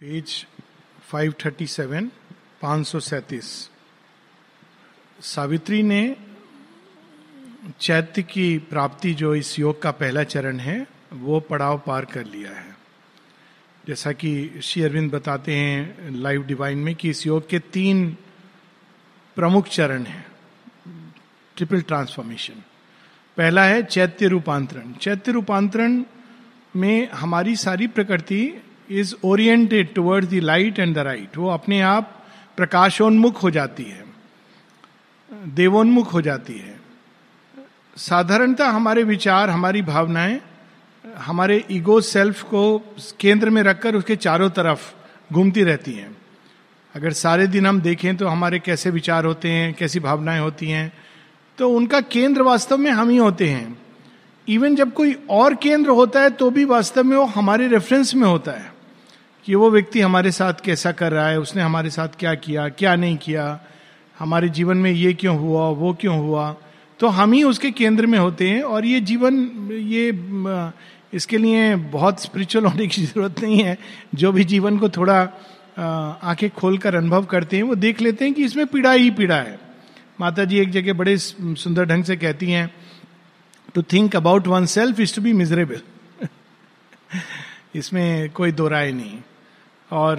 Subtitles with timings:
[0.00, 0.46] Page
[1.12, 2.10] 537
[2.62, 3.70] 537
[5.20, 6.16] Savitri ने
[7.80, 12.50] चैत्य की प्राप्ति जो इस योग का पहला चरण है, वो पड़ाव पार कर लिया
[12.50, 12.76] है।
[13.86, 18.16] जैसा कि श्री अरविंद बताते हैं लाइव डिवाइन में कि इस योग के तीन
[19.36, 20.26] प्रमुख चरण हैं,
[21.56, 22.54] ट्रिपल ट्रांसफॉर्मेशन।
[23.36, 26.04] पहला है चैत्य रूपांतरण। चैत्य रूपांतरण
[26.76, 32.16] में हमारी सारी प्रकृति is oriented towards the light and the right वो अपने आप
[32.56, 34.04] प्रकाशोन्मुख हो जाती है।
[35.30, 36.78] देवोन्मुख हो जाती है।
[37.96, 40.40] साधारणतः हमारे विचार, हमारी भावनाएँ,
[41.18, 42.78] हमारे ईगो सेल्फ को
[43.20, 44.92] केंद्र में रखकर उसके चारों तरफ़
[45.32, 46.16] घूमती रहती हैं।
[46.94, 50.92] अगर सारे दिन हम देखें तो हमारे कैसे विचार होते हैं, कैसी भावनाएँ होती हैं
[51.58, 53.78] तो उनका केंद्र वास्तव में हम ही होते हैं।
[54.48, 58.26] इवन जब कोई और केंद्र होता है तो भी वास्तव में वो हमारे रेफरेंस में
[58.28, 58.79] होता है।
[59.44, 62.96] कि वो व्यक्ति हमारे साथ कैसा कर रहा है, उसने हमारे साथ क्या किया, क्या
[62.96, 63.60] नहीं किया,
[64.18, 66.56] हमारे जीवन में ये क्यों हुआ, वो क्यों हुआ।
[67.00, 69.36] तो हम ही उसके केंद्र में होते हैं और ये जीवन,
[69.72, 70.08] ये
[71.16, 73.78] इसके लिए बहुत स्पिरिचुअल होने की ज़रूरत नहीं है।
[74.14, 75.20] जो भी जीवन को थोड़ा
[76.22, 79.58] आँखें खोलकर अनुभव करते हैं, वो देख लेते हैं कि इसमें पीड़ा ही पीड़ा है।
[80.20, 82.70] माता जी एक जगह बड़े सुंदर ढंग से कहती हैं
[83.74, 85.80] to think about oneself is to be miserable
[87.74, 89.18] इसमें कोई दो राय नहीं।
[89.92, 90.16] और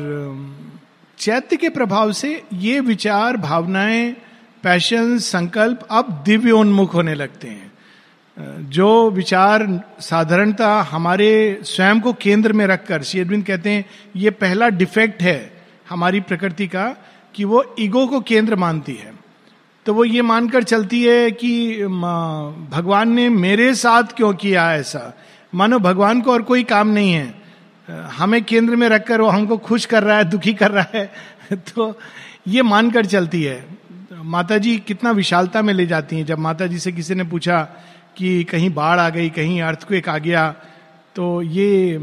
[1.18, 4.12] चैत्य के प्रभाव से ये विचार, भावनाएँ,
[4.64, 7.72] पैशन, संकल्प अब दिव्योन्मुख होने लगते हैं।
[8.70, 14.70] जो विचार साधारणता हमारे स्वयं को केंद्र में रखकर, श्री अरविंद कहते हैं, ये पहला
[14.70, 16.96] डिफेक्ट है हमारी प्रकृति का
[17.36, 19.14] कि वो ईगो को केंद्र मानती है।
[19.86, 21.86] तो वो ये मानकर चलती है कि
[22.72, 25.18] भगवान ने मेरे साथ क्यों किया ऐसा?
[25.56, 27.41] मानो भगवान को और कोई काम नहीं है।
[28.12, 31.98] हमें केंद्र में रखकर वो हमको खुश कर रहा है, दुखी कर रहा है तो
[32.48, 33.66] ये मानकर चलती है।
[34.14, 37.62] माता जी कितना विशालता में ले जाती हैं। जब माता जी से किसी ने पूछा
[38.18, 40.50] कि कहीं बाढ़ आ गई, कहीं अर्थक्वेक आ गया
[41.16, 42.00] तो ये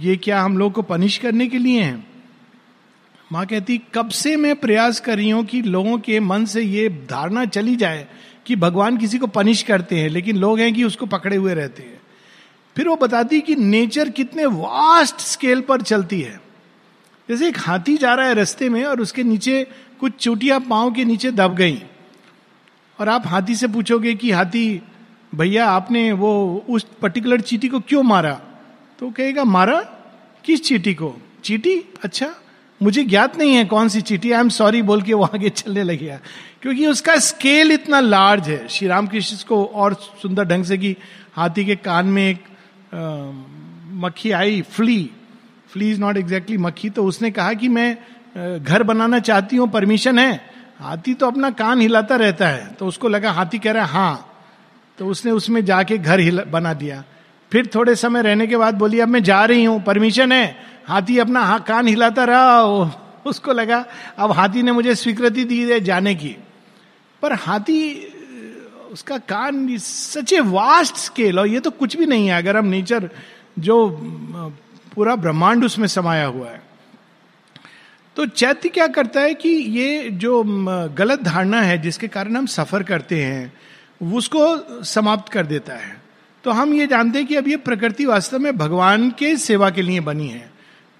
[0.00, 2.04] ये क्या हम लोग को पनिश करने के लिए है?
[3.32, 6.88] माँ कहती, कब से मैं प्रयास कर रही हूँ कि लोगों के मन से ये
[7.10, 8.06] धारणा चली जाए
[8.46, 11.82] कि भगवान किसी को पनिश करते हैं, लेकिन लोग हैं कि उसको पकड़े हुए रहते
[11.82, 11.95] हैं।
[12.76, 16.40] फिर वो बताती कि नेचर कितने वास्ट स्केल पर चलती है।
[17.28, 19.66] जैसे एक हाथी जा रहा है रास्ते में और उसके नीचे
[20.00, 21.82] कुछ चुटिया पाँव के नीचे दब गई।
[23.00, 24.82] और आप हाथी से पूछोगे कि, हाथी,
[25.34, 28.40] भैया, आपने वो, उस पर्टिकुलर चीटी को क्यों मारा?
[28.98, 29.80] तो कहेगा, मारा?
[30.44, 31.16] किस चीटी को?
[31.44, 31.84] चीटी?
[32.04, 32.34] अच्छा
[32.82, 35.82] मुझे ज्ञात नहीं है कौन सी चीटी। आई एम सॉरी बोल के वो आगे चलने
[35.82, 36.18] लगे।
[36.62, 40.96] क्योंकि उसका स्केल इतना लार्ज है। श्री रामकृष्ण को और सुंदर ढंग से कि
[41.32, 42.44] हाथी के कान में एक
[42.96, 44.98] मक्खी आई flea
[45.72, 46.90] flea is not exactly मक्खी.
[46.90, 50.34] तो उसने कहा कि मैं घर बनाना चाहती हूँ परमिशन है।
[50.78, 54.32] हाथी तो अपना कान हिलाता रहता है। तो उसको लगा हाथी कह रहा है हाँ।
[54.98, 57.02] तो उसने उसमें जाके घर बना दिया।
[57.52, 60.56] फिर थोड़े समय रहने के बाद बोली अब मैं जा रही हूँ परमिशन है।
[60.86, 62.62] हाथी अपना हा, कान हिलाता रहा
[63.26, 63.84] उसको लगा
[64.18, 66.36] अब हाथी ने मुझे स्वीकृति दी है जाने की।
[67.22, 67.82] पर हाथी
[68.92, 72.66] उसका कान सच ए वास्ट स्केल और ये तो कुछ भी नहीं है, अगर हम
[72.66, 73.08] नेचर
[73.58, 73.88] जो
[74.92, 76.62] पूरा ब्रह्मांड उसमें समाया हुआ है।
[78.16, 80.42] तो चैत्य क्या करता है कि ये जो
[80.96, 83.52] गलत धारणा है जिसके कारण हम सफ़र करते हैं,
[84.00, 85.96] उसको समाप्त कर देता है।
[86.44, 89.82] तो हम ये जानते हैं कि अब ये प्रकृति वास्तव में भगवान के सेवा के
[89.82, 90.50] लिए बनी है।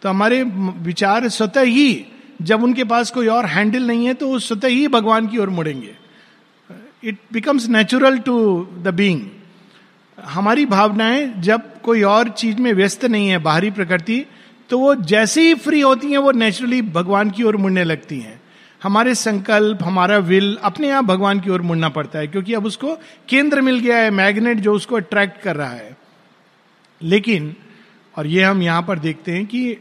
[0.03, 2.05] तो हमारे विचार स्वतः ही,
[2.43, 5.51] जब उनके पास कोई और हैंडल नहीं है तो वो स्वतः ही भगवान की ओर
[5.51, 5.95] मुड़ेंगे।
[7.07, 8.37] It becomes natural to
[8.83, 9.21] the being
[10.19, 14.25] हमारी भावनाएँ जब कोई और चीज़ में व्यस्त नहीं है, बाहरी प्रकृति
[14.71, 18.41] तो वो जैसे ही फ्री होती हैं, वो नेचुरली भगवान की ओर मुड़ने लगती हैं।
[18.83, 22.97] हमारे संकल्प, हमारा विल अपने आप भगवान की ओर मुड़ना पड़ता है, क्योंकि अब उसको
[23.29, 25.97] केंद्र मिल गया है मैग्नेट जो उसको अट्रैक्ट कर रहा है।
[27.01, 27.55] लेकिन,
[28.15, 29.77] और ये हम यहाँ पर देखते हैं कि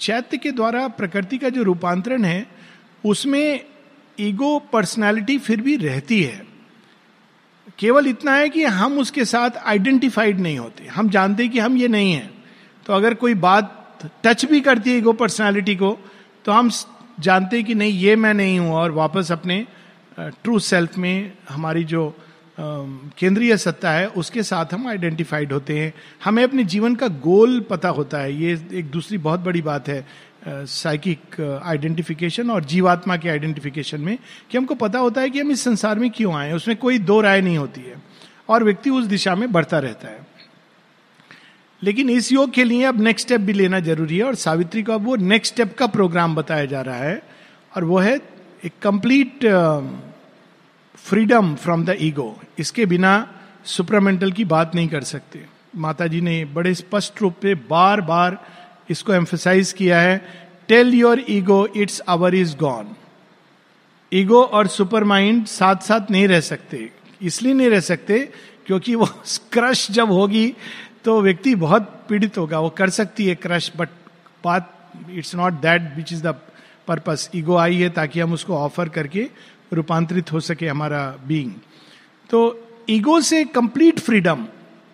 [0.00, 2.46] चैत्य के द्वारा प्रकृति का जो रूपांतरण है,
[3.04, 3.64] उसमें
[4.18, 6.40] ईगो पर्सनालिटी फिर भी रहती है।
[7.78, 11.88] केवल इतना है कि हम उसके साथ आइडेंटिफाइड नहीं होते। हम जानते कि हम ये
[11.88, 12.30] नहीं है।
[12.86, 13.78] तो अगर कोई बात
[14.24, 15.96] टच भी करती है ईगो पर्सनालिटी को
[16.44, 16.70] तो हम
[17.20, 19.66] जानते कि नहीं, ये मैं नहीं हूँ और वापस अपने
[20.18, 22.14] ट्रू सेल्फ में हमारी जो
[22.58, 25.92] केंद्रीय सत्ता है, उसके साथ हम आइडेंटिफाइड होते हैं।
[26.24, 30.06] हमें अपने जीवन का गोल पता होता है। ये एक दूसरी बहुत बड़ी बात है
[30.48, 34.18] साइकिक आइडेंटिफिकेशन और जीवात्मा के आइडेंटिफिकेशन में
[34.50, 37.20] कि हमको पता होता है कि हम इस संसार में क्यों आए उसमें कोई दो
[37.20, 38.02] राय नहीं होती है
[38.48, 40.26] और व्यक्ति उस दिशा में बढ़ता रहता है।
[41.82, 44.92] लेकिन इस योग के लिए अब नेक्स्ट स्टेप भी लेना ज़रूरी है और सावित्री को
[44.92, 47.22] अब वो नेक्स्ट स्टेप का प्रोग्राम बताया जा रहा है
[47.76, 48.16] और वो है
[48.64, 49.46] एक complete
[50.96, 53.34] freedom from the ego इसके बिना
[53.64, 55.46] सुपरामेंटल की बात नहीं कर सकते।
[55.76, 58.38] माता जी ने बड़े स्पष्ट रूप से बार बार
[58.90, 60.16] इसको एम्फोसाइज किया है
[60.68, 62.94] tell your ego its hour is gone
[64.12, 66.88] ego और सुपर माइंड साथ साथ नहीं रह सकते,
[67.22, 68.18] इसलिए नहीं रह सकते
[68.66, 69.06] क्योंकि वो
[69.52, 70.54] क्रश जब होगी
[71.04, 73.88] तो व्यक्ति बहुत पीड़ित होगा, वो कर सकती है क्रश बट
[74.44, 74.72] बात
[75.10, 76.34] it's not that which is the
[76.88, 79.28] purpose ego आई है ताकि हम उसको ऑफ़र करके
[79.72, 81.52] रूपांतरित हो सके हमारा बीइंग
[82.30, 82.40] तो
[82.90, 84.46] ईगो से कंप्लीट फ्रीडम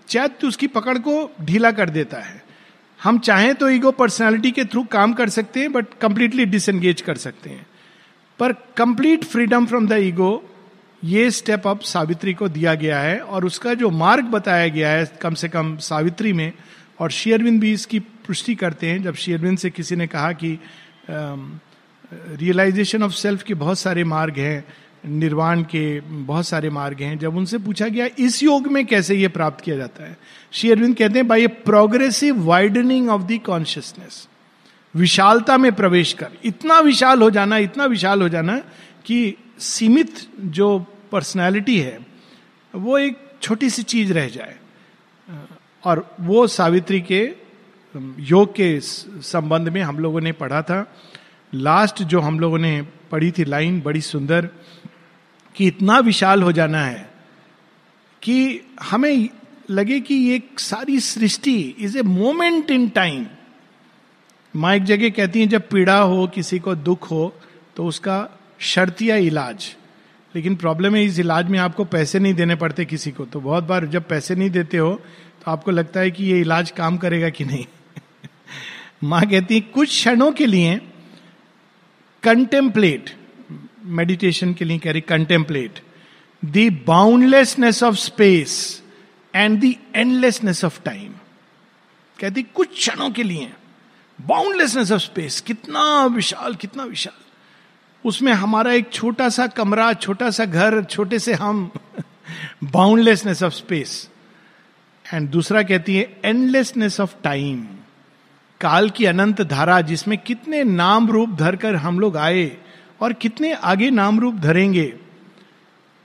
[0.09, 2.43] चैत्य उसकी पकड़ को ढीला कर देता है।
[3.01, 7.17] हम चाहें तो ईगो पर्सनालिटी के थ्रू काम कर सकते हैं बट कंप्लीटली डिसएंगेज कर
[7.17, 7.67] सकते हैं।
[8.39, 10.31] पर complete freedom from the ego
[11.03, 15.05] ये स्टेप अप सावित्री को दिया गया है, और उसका जो मार्ग बताया गया है
[15.23, 16.53] कम से कम सावित्री में,
[17.01, 20.59] और शेयरविंद भी इसकी पुष्टि करते हैं, जब शेयरविंद से किसी ने कहा कि
[22.13, 24.65] रियलाइजेशन ऑफ़ सेल्फ के बहुत सारे मार्ग हैं
[25.09, 29.29] निर्वाण के बहुत सारे मार्ग हैं। जब उनसे पूछा गया, इस योग में कैसे ये
[29.29, 30.17] प्राप्त किया जाता है?
[30.53, 34.29] श्री अरविंद कहते हैं, by a progressive widening of the consciousness.
[34.95, 38.59] विशालता में प्रवेश कर। इतना विशाल हो जाना, इतना विशाल हो जाना
[39.05, 42.07] कि सीमित जो पर्सनैलिटी है,
[42.75, 44.57] वो एक छोटी सी चीज़ रह जाए।
[45.85, 47.33] और वो सावित्री के
[48.19, 50.97] योग के संबंध में हम लोगों ने पढ़ा था।
[51.55, 54.49] लास्ट जो हम लोगों ने पढ़ी थी लाइन, बड़ी सुंदर
[55.57, 57.11] कि इतना विशाल हो जाना है
[58.23, 59.29] कि हमें
[59.71, 63.27] लगे कि ये सारी सृष्टि is a moment in time
[64.55, 67.35] माँ एक जगह कहती है, जब पीड़ा हो, किसी को दुख हो
[67.77, 68.29] तो उसका
[68.61, 69.75] शर्तिया इलाज।
[70.35, 73.65] लेकिन प्रॉब्लम है, इस इलाज में आपको पैसे नहीं देने पड़ते किसी को। तो बहुत
[73.65, 74.95] बार जब पैसे नहीं देते हो
[75.45, 77.65] तो आपको लगता है कि ये इलाज काम करेगा कि नहीं?
[79.05, 80.81] माँ कहती है, कुछ क्षणों के लिए
[82.23, 83.11] कंटेम्पलेट
[83.89, 85.79] मेडिटेशन के लिए कह रही contemplate
[86.45, 88.83] the boundlessness of space
[89.35, 91.13] and the endlessness of time
[92.21, 93.53] कहती कुछ क्षणों के लिए
[94.21, 97.25] बाउंडलेसनेस ऑफ़ स्पेस कितना विशाल कितना विशाल।
[98.05, 101.71] उसमें हमारा एक छोटा सा कमरा छोटा सा घर, छोटे से हम
[102.65, 104.11] बाउंडलेसनेस ऑफ़ स्पेस
[105.15, 107.67] एंड दूसरा कहती है एंडलेसनेस ऑफ़ टाइम
[108.61, 112.57] काल की अनंत धारा जिसमें कितने नाम रूप धरकर हम लोग आए
[113.01, 114.95] और कितने आगे नाम रूप धरेंगे।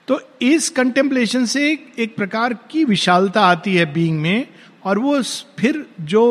[0.07, 1.68] तो इस कंटेम्पलेशन से
[2.00, 4.48] एक प्रकार की विशालता आती है बीइंग में,
[4.84, 5.22] और वो
[5.60, 6.24] फिर जो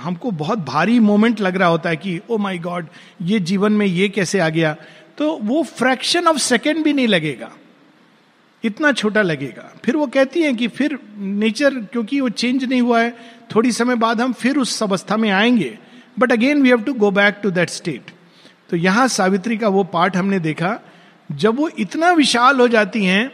[0.00, 2.86] हमको बहुत भारी मोमेंट लग रहा होता है कि ओ माय गॉड
[3.22, 4.76] ये जीवन में ये कैसे आ गया?
[5.18, 7.50] तो वो फ्रैक्शन ऑफ़ सेकेंड भी नहीं लगेगा।
[8.64, 13.00] इतना छोटा लगेगा। फिर वो कहती हैं कि फिर नेचर क्योंकि वो चेंज नहीं हुआ
[13.00, 13.16] है,
[13.54, 15.78] थोड़ी समय बाद हम फिर उस अवस्था में आएँगे।
[16.18, 18.10] But again we have to go back to that state
[18.70, 20.78] तो यहाँ सावित्री का वो पार्ट हमने देखा,
[21.30, 23.30] जब वो इतना विशाल हो जाती हैं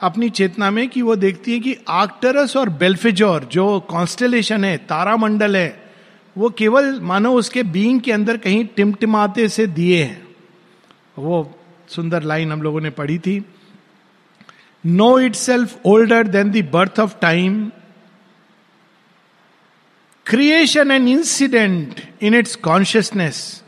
[0.00, 5.56] अपनी चेतना में कि वो देखती है कि आक्टरस और बेल्फेजोर, जो कॉन्स्टेलेशन है, तारामंडल
[5.56, 5.90] है,
[6.36, 10.26] वो केवल, मानो उसके बीइंग के अंदर कहीं टिमटिमाते से दिए हैं।
[11.18, 11.58] वो
[11.88, 13.44] सुंदर लाइन हम लोगों ने पढ़ी थी।
[14.84, 17.70] Know itself older than the birth of time
[20.26, 23.62] creation and incident in its consciousness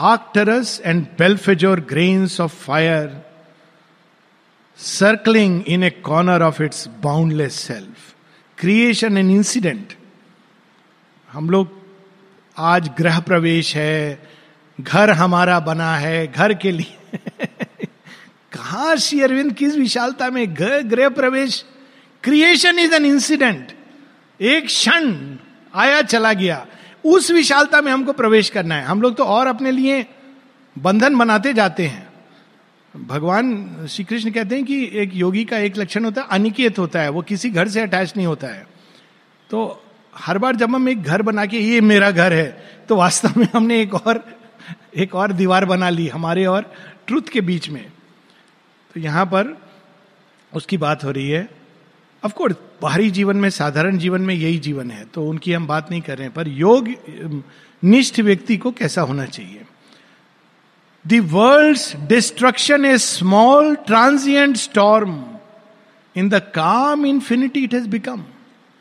[0.00, 3.26] Arcturus and Belphegor grains of fire
[4.76, 8.14] circling in a corner of its boundless self
[8.58, 9.92] creation and incident
[11.32, 11.80] हम लोग
[12.58, 14.28] आज ग्रह प्रवेश है,
[14.80, 17.18] घर हमारा बना है, घर के लिए।
[18.52, 20.56] कहा श्री अरविंद, किस विशालता में
[20.90, 21.64] गृह प्रवेश?
[22.22, 23.72] क्रिएशन इज़ एन इंसिडेंट
[24.40, 25.36] एक क्षण
[25.74, 26.66] आया, चला गया।
[27.04, 30.06] उस विशालता में हमको प्रवेश करना है। हम लोग तो और अपने लिए
[30.76, 32.08] बंधन बनाते जाते हैं।
[32.94, 37.00] भगवान श्री कृष्ण कहते हैं कि एक योगी का एक लक्षण होता है, अनिकेत होता
[37.00, 38.66] है। वो किसी घर से अटैच नहीं होता है।
[39.50, 39.82] तो
[40.14, 43.46] हर बार जब हम एक घर बना के, ये मेरा घर है तो वास्तव में
[43.54, 44.24] हमने एक और
[44.96, 46.72] एक और दीवार बना ली, हमारे और
[47.06, 47.84] ट्रुथ के बीच में।
[48.94, 49.56] तो यहाँ पर
[50.52, 51.48] उसकी बात हो रही है।
[52.24, 56.00] ऑफकोर्स बाहरी जीवन में, साधारण जीवन में यही जीवन है तो उनकी हम बात नहीं
[56.00, 56.88] कर रहे हैं, पर योग
[57.84, 59.62] निष्ठ व्यक्ति को कैसा होना चाहिए?
[61.06, 65.24] World destruction a small transient storm
[66.16, 68.24] in the calm infinity it has become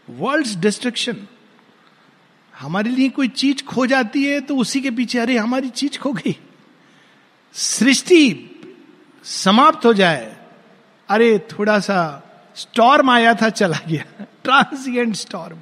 [0.10, 1.18] world destruction
[2.60, 6.14] हमारे लिए कोई चीज़ खो जाती है तो उसी के पीछे, अरे, हमारी चीज़ खो
[6.14, 6.38] गई।
[7.54, 8.50] सृष्टि
[9.24, 10.38] समाप्त हो जाए।
[11.10, 12.26] अरे, थोड़ा सा
[12.60, 15.58] स्टॉर्म आया था, चला गया। Transient storm.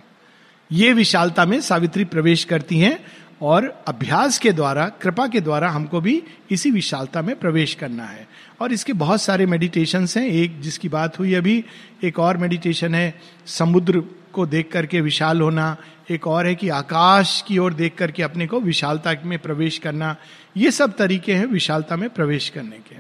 [0.72, 3.06] ये विशालता में सावित्री प्रवेश करती हैं
[3.42, 8.28] और अभ्यास के द्वारा, कृपा के द्वारा हमको भी इसी विशालता में प्रवेश करना है।
[8.62, 11.66] और इसके बहुत सारे मेडिटेशन हैं। एक जिसकी बात हुई अभी,
[12.04, 15.78] एक और मेडिटेशन है, समुद्र को देख करके विशाल होना।
[16.10, 20.16] एक और है कि आकाश की ओर देख करके अपने को विशालता में प्रवेश करना।
[20.58, 22.96] ये सब तरीके हैं विशालता में प्रवेश करने के।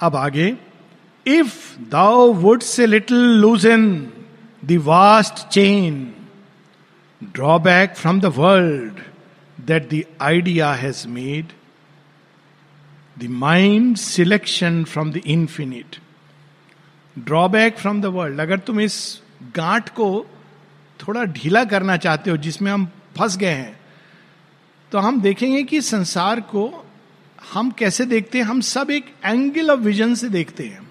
[0.00, 0.69] अब आगे
[1.26, 4.12] if thou would say little lose in
[4.64, 6.14] thou'st chain
[7.22, 8.92] drawback from the world
[9.66, 11.46] that the idea has made
[13.18, 15.96] the mind selection from the infinite
[17.18, 19.22] drawback from the world अगर तुम इस
[19.56, 20.26] गांठ को
[21.08, 22.86] थोड़ा ढीला करना चाहते हो, जिसमें हम
[23.18, 23.80] फंस गए हैं
[24.92, 26.86] तो हम देखेंगे कि संसार को
[27.52, 28.44] हम कैसे देखते हैं?
[28.44, 30.89] हम सब एक एंगल ऑफ़ विजन से देखते हैं।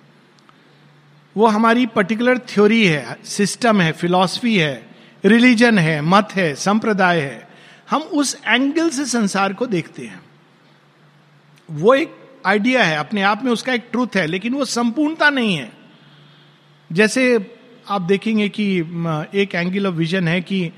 [1.38, 4.90] वो हमारी पर्टिकुलर थ्योरी है सिस्टम है फिलॉसफी है
[5.26, 7.48] रिलीजन है, मत है, संप्रदाय है।
[7.90, 10.22] हम उस एंगल से संसार को देखते हैं।
[11.72, 15.56] वो एक आइडिया है, अपने आप में उसका एक ट्रूथ है, लेकिन वो संपूर्णता नहीं
[15.56, 15.72] है।
[16.92, 17.56] जैसे
[17.90, 18.80] आप देखेंगे कि
[19.36, 20.72] एक एंगल ऑफ़ विजन है कि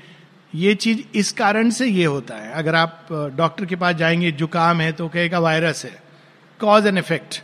[0.54, 3.06] ये चीज़ इस कारण से ये होता है। अगर आप
[3.36, 6.02] डॉक्टर के पास जाएँगे, जुकाम है तो कहेगा वायरस है।
[6.60, 7.42] कॉज एंड इफ़ेक्ट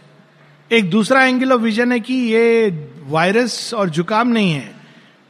[0.70, 2.68] एक दूसरा एंगल ऑफ़ विजन है कि ये
[3.08, 4.74] वायरस और जुकाम नहीं है,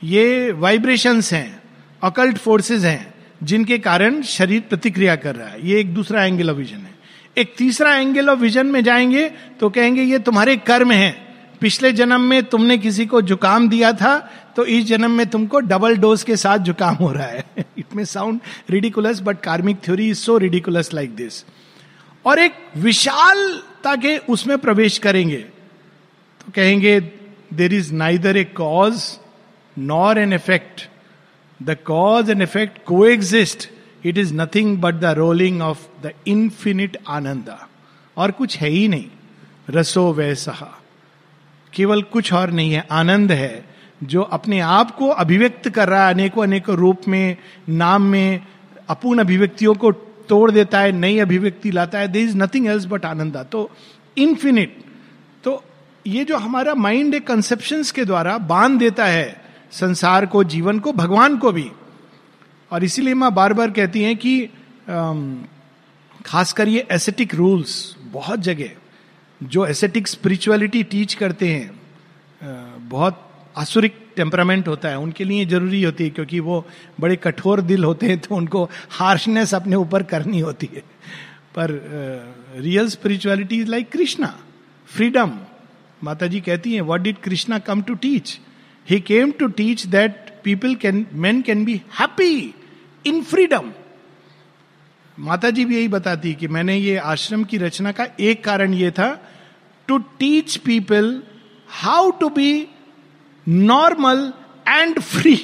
[0.02, 1.62] ये वाइब्रेशंस हैं
[2.02, 6.56] अकल्ट फोर्सेस हैं, जिनके कारण शरीर प्रतिक्रिया कर रहा है। ये एक दूसरा एंगल ऑफ़
[6.56, 6.94] विजन है।
[7.36, 9.28] एक तीसरा एंगल ऑफ़ विजन में जाएँगे
[9.60, 11.14] तो कहेंगे, ये तुम्हारे कर्म हैं।
[11.60, 14.18] पिछले जन्म में तुमने किसी को जुकाम दिया था
[14.56, 17.44] तो इस जन्म में तुमको डबल डोज के साथ जुकाम हो रहा है।
[17.78, 18.40] It may sound
[18.70, 21.44] ridiculous but karmic theory is so ridiculous like this
[22.24, 25.36] और एक विशालता के उसमें प्रवेश करेंगे।
[26.40, 27.00] तो कहेंगे
[27.54, 29.18] there is neither a cause
[29.78, 30.88] nor an effect
[31.62, 33.68] the cause and effect coexist
[34.04, 37.58] it is nothing but the rolling of the infinite ananda
[38.16, 39.06] और कुछ है ही नहीं।
[39.70, 40.82] रसो वैसा।
[41.72, 43.64] केवल कुछ और नहीं है। आनंद है,
[44.02, 47.36] जो अपने आप को अभिव्यक्त कर रहा है अनेकों अनेकों रूप में,
[47.68, 48.40] नाम में,
[48.88, 49.90] अपूर्ण अभिव्यक्तियों को
[50.28, 53.70] तोड़ देता है, नई अभिव्यक्ति लाता है there is nothing else but ananda तो
[54.16, 54.76] इन्फिनिट
[55.44, 55.62] तो
[56.06, 59.40] ये जो हमारा माइंड एक कंसेप्शन के द्वारा बाँध देता है
[59.72, 61.70] संसार को, जीवन को, भगवान को भी।
[62.72, 64.50] और इसीलिए माँ बार बार कहती हैं कि
[66.26, 68.70] खासकर ये एसेटिक रूल्स बहुत जगह,
[69.40, 73.24] जो एसेटिक स्पिरिचुअलिटी टीच करते हैं बहुत
[73.56, 76.64] आसुरिक टेम्परामेंट होता है, उनके लिए ज़रूरी होती है, क्योंकि वो
[77.00, 80.82] बड़े कठोर दिल होते हैं तो उनको हार्शनेस अपने ऊपर करनी होती है।
[81.56, 81.70] पर
[82.58, 84.34] real spirituality is like Krishna
[84.88, 85.32] freedom
[86.02, 88.38] Mata ji कहती हैं what did Krishna come to teach
[88.88, 92.32] he came to teach that people can man can be happy
[93.04, 93.72] in freedom
[95.18, 98.90] Mata ji भी यही बताती कि मैंने ये आश्रम की रचना का एक कारण ये
[98.98, 99.10] था
[99.88, 101.10] to teach people
[101.68, 102.50] how to be
[103.48, 104.32] normal
[104.68, 105.38] and free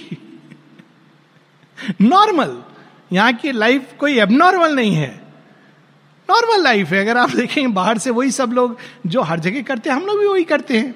[2.03, 2.63] normal
[3.13, 5.09] यहाँ की लाइफ कोई एबनॉर्मल नहीं है.
[6.29, 7.01] नॉर्मल लाइफ है.
[7.01, 10.19] अगर आप देखें, बाहर से वही सब लोग जो हर जगह करते हैं, हम लोग
[10.19, 10.95] भी वही करते हैं.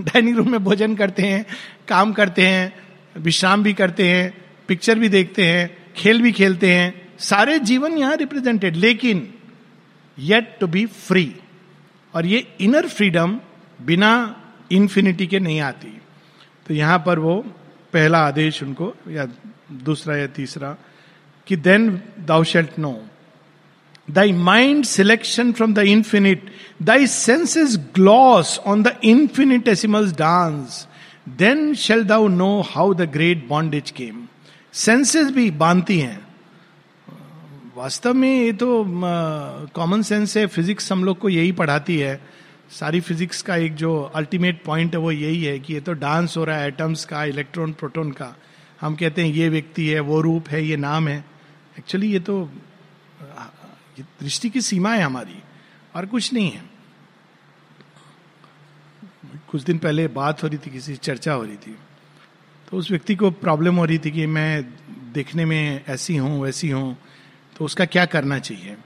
[0.00, 1.44] डाइनिंग रूम में भोजन करते हैं,
[1.88, 2.72] काम करते हैं,
[3.16, 4.32] विश्राम भी करते हैं
[4.68, 7.16] पिक्चर भी देखते हैं, खेल भी खेलते हैं.
[7.18, 9.34] सारे जीवन यहाँ रिप्रेजेंटेड लेकिन
[10.18, 11.34] येट टू बी फ्री
[12.14, 13.38] और ये इनर फ्रीडम
[13.82, 14.12] बिना
[14.72, 16.00] इंफिनिटी के नहीं आती.
[16.68, 17.34] तो यहाँ पर वो
[17.92, 19.26] पहला आदेश उनको, या
[19.84, 20.76] दूसरा या तीसरा,
[21.46, 21.88] कि then
[22.26, 22.92] thou shalt know
[24.08, 26.50] thy mind selection from the infinite
[26.82, 30.86] thy senses gloss on the infinitesimal dance
[31.38, 34.26] then shall thou know how the great bondage came
[34.74, 36.26] senses भी बांधती हैं।
[37.76, 38.84] वास्तव में ये तो
[39.74, 42.20] कॉमन सेंस है फिजिक्स हम लोग को यही पढ़ाती है।
[42.70, 46.36] सारी फिजिक्स का एक जो अल्टीमेट पॉइंट है वो यही है कि ये तो डांस
[46.36, 48.34] हो रहा है एटम्स का इलेक्ट्रॉन प्रोटोन का।
[48.80, 51.24] हम कहते हैं ये व्यक्ति है, वो रूप है, ये नाम है।
[51.78, 52.44] एक्चुअली ये तो
[53.98, 55.42] दृष्टि की सीमा है हमारी,
[55.94, 56.62] और कुछ नहीं है।
[59.48, 61.76] कुछ दिन पहले बात हो रही थी, किसी चर्चा हो रही थी।
[62.68, 64.62] तो उस व्यक्ति को प्रॉब्लम हो रही थी कि मैं
[65.12, 66.96] देखने में ऐसी हूँ, वैसी हूँ
[67.56, 68.76] तो उसका क्या करना चाहिए?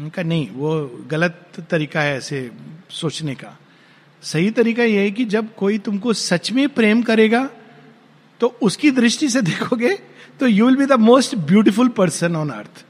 [0.00, 2.50] उनका, नहीं, वो गलत तरीका है ऐसे
[2.90, 3.56] सोचने का।
[4.22, 7.48] सही तरीका यह है कि जब कोई तुमको सच में प्रेम करेगा
[8.40, 9.94] तो उसकी दृष्टि से देखोगे
[10.40, 12.84] तो you will be the most beautiful person on earth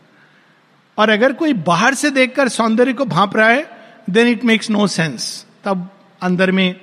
[0.99, 3.69] और अगर कोई बाहर से देखकर सौंदर्य को भाप रहा है
[4.11, 5.89] then it makes no sense तब
[6.23, 6.81] अंदर में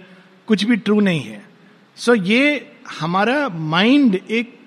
[0.48, 1.44] कुछ भी ट्रू नहीं है।
[1.98, 4.60] सो so ये हमारा माइंड एक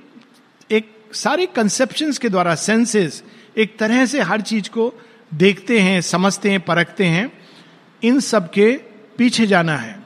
[0.70, 3.22] एक सारे कंसेप्शंस के द्वारा सेंसेस
[3.58, 4.92] एक तरह से हर चीज़ को
[5.32, 7.30] देखते हैं, समझते हैं, परखते हैं,
[8.02, 8.70] इन सब के
[9.18, 9.99] पीछे जाना है।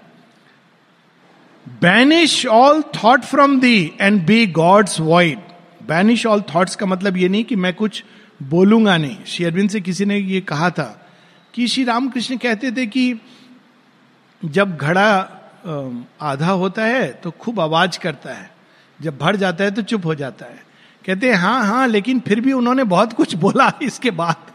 [1.66, 5.38] Banish all thought from thee and be God's void
[5.88, 8.02] banish all thoughts का मतलब ये नहीं कि मैं कुछ
[8.42, 10.84] बोलूँगा नहीं। श्री अरविंद से किसी ने ये कहा था
[11.54, 13.20] कि श्री रामकृष्ण कहते थे कि
[14.42, 15.10] जब घड़ा
[16.20, 18.50] आधा होता है तो खूब आवाज़ करता है।
[18.98, 20.62] जब भर जाता है तो चुप हो जाता है।
[21.04, 24.52] कहते हैं हाँ हाँ लेकिन फिर भी उन्होंने बहुत कुछ बोला इसके बाद।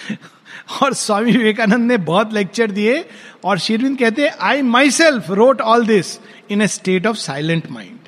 [0.82, 3.04] और स्वामी विवेकानंद ने बहुत लेक्चर दिए
[3.44, 6.18] और शेरविंद कहते हैं I myself wrote all this
[6.50, 7.98] in a state of silent mind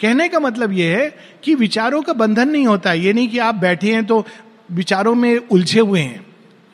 [0.00, 3.54] कहने का मतलब यह है कि विचारों का बंधन नहीं होता। ये नहीं कि आप
[3.54, 4.26] बैठे हैं तो
[4.72, 6.26] विचारों में उलझे हुए हैं।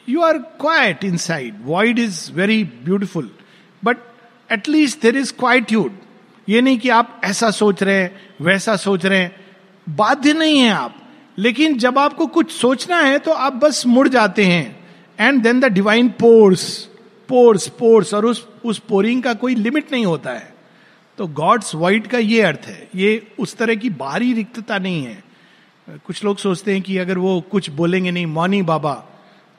[0.09, 3.31] You are quiet inside void is very beautiful
[3.85, 3.97] but
[4.53, 5.93] at least there is quietude
[6.49, 9.37] ये नहीं कि आप ऐसा सोच रहे हैं, वैसा सोच रहे हैं।
[9.89, 11.00] बाध्य नहीं है आप।
[11.41, 14.79] लेकिन जब आपको कुछ सोचना है तो आप बस मुड़ जाते हैं।
[15.19, 16.65] And then the divine pours
[17.29, 20.53] pours pours और उस उस पोरिंग का कोई लिमिट नहीं होता है।
[21.19, 25.23] तो गॉड्स वाइट का ये अर्थ है। ये उस तरह की बाहरी रिक्तता नहीं है।
[26.07, 28.95] कुछ लोग सोचते हैं कि अगर वो कुछ बोलेंगे नहीं मौनी बाबा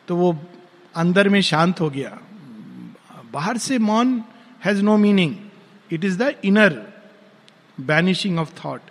[0.08, 0.38] तो वो
[0.96, 2.18] अंदर में शांत हो गया।
[3.34, 4.22] बाहर से मौन
[4.66, 5.36] has no meaning
[5.92, 6.82] it is the inner
[7.82, 8.82] banishing of thought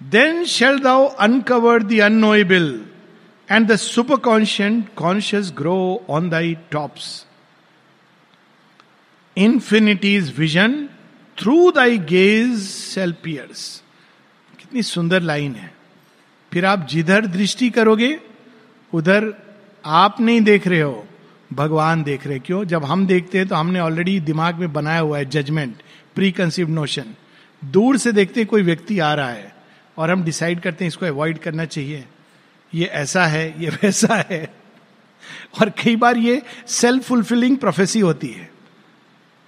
[0.00, 2.84] then shall thou uncover the unknowable
[3.50, 3.76] and the
[4.16, 7.26] superconscient conscious grow on thy tops
[9.36, 10.88] infinity's vision
[11.38, 15.72] through thy gaze sail कितनी सुंदर लाइन है।
[16.52, 18.18] फिर आप जिधर दृष्टि करोगे,
[18.92, 19.32] उधर
[19.84, 21.06] आप नहीं देख रहे हो,
[21.52, 22.64] भगवान देख रहे क्यों?
[22.64, 25.82] जब हम देखते हैं तो हमने ऑलरेडी दिमाग में बनाया हुआ है जजमेंट
[26.14, 27.14] प्री कंसीव नोशन
[27.62, 29.57] दूर से देखते कोई व्यक्ति आ रहा है।
[29.98, 32.04] और हम डिसाइड करते हैं इसको अवॉइड करना चाहिए।
[32.74, 34.54] ये ऐसा है, ये वैसा है।
[35.60, 38.50] और कई बार ये सेल्फ फुलफिलिंग प्रोफेसी होती है।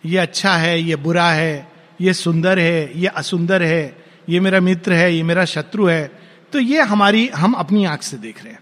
[0.05, 4.93] ये अच्छा है, ये बुरा है, ये सुंदर है, ये असुंदर है, ये मेरा मित्र
[4.93, 6.11] है, ये मेरा शत्रु है।
[6.53, 8.61] तो ये हमारी, हम अपनी आँख से देख रहे हैं।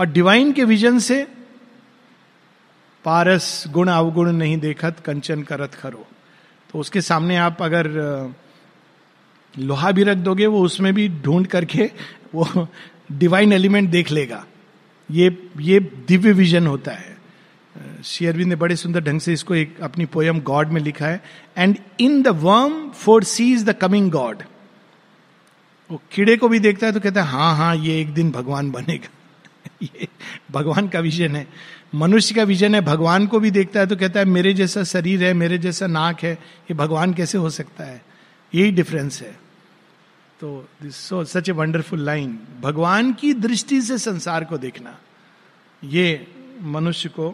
[0.00, 1.26] और डिवाइन के विजन से
[3.04, 6.06] पारस गुण अवगुण नहीं देखत, कंचन करत खरो।
[6.72, 7.88] तो उसके सामने आप अगर
[9.58, 11.90] लोहा भी रख दोगे, वो उसमें भी ढूंढ करके
[12.34, 12.68] वो
[13.12, 14.46] डिवाइन एलिमेंट देख लेगा।
[15.10, 17.16] ये ये दिव्य विजन होता है।
[18.04, 21.22] शेयरविंद ने बड़े सुंदर ढंग से इसको एक अपनी पोयम गॉड में लिखा है।
[21.58, 22.90] And in the worm
[23.24, 24.42] foresees the coming God
[25.90, 28.70] वो कीड़े को भी देखता है तो कहता है हाँ हाँ ये एक दिन भगवान
[28.70, 29.08] बनेगा।
[29.82, 30.08] ये
[30.50, 31.46] भगवान का विजन है।
[31.94, 35.24] मनुष्य का विजन है, भगवान को भी देखता है तो कहता है, मेरे जैसा शरीर
[35.24, 38.02] है, मेरे जैसा नाक है, ये भगवान कैसे हो सकता है?
[38.54, 39.45] यही डिफरेंस है।
[40.40, 44.98] तो this so such a wonderful line भगवान की दृष्टि से संसार को देखना,
[45.84, 46.26] ये
[46.62, 47.30] मनुष्य को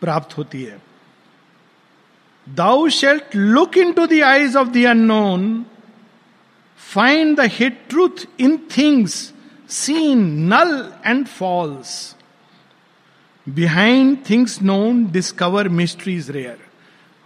[0.00, 0.82] प्राप्त होती है।
[2.46, 5.64] Thou shalt look into the eyes of the unknown
[6.78, 9.32] find the hid truth in things
[9.68, 12.16] seen null and false
[13.48, 16.58] behind things known discover mysteries rare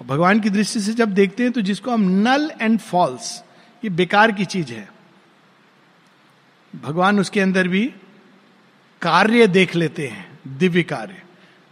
[0.07, 3.43] भगवान की दृष्टि से जब देखते हैं तो जिसको हम नल एंड फॉल्स
[3.87, 4.89] ये बेकार की चीज़ है।
[6.73, 7.85] भगवान उसके अंदर भी
[9.03, 10.27] कार्य देख लेते हैं,
[10.59, 11.23] दिव्य कार्य।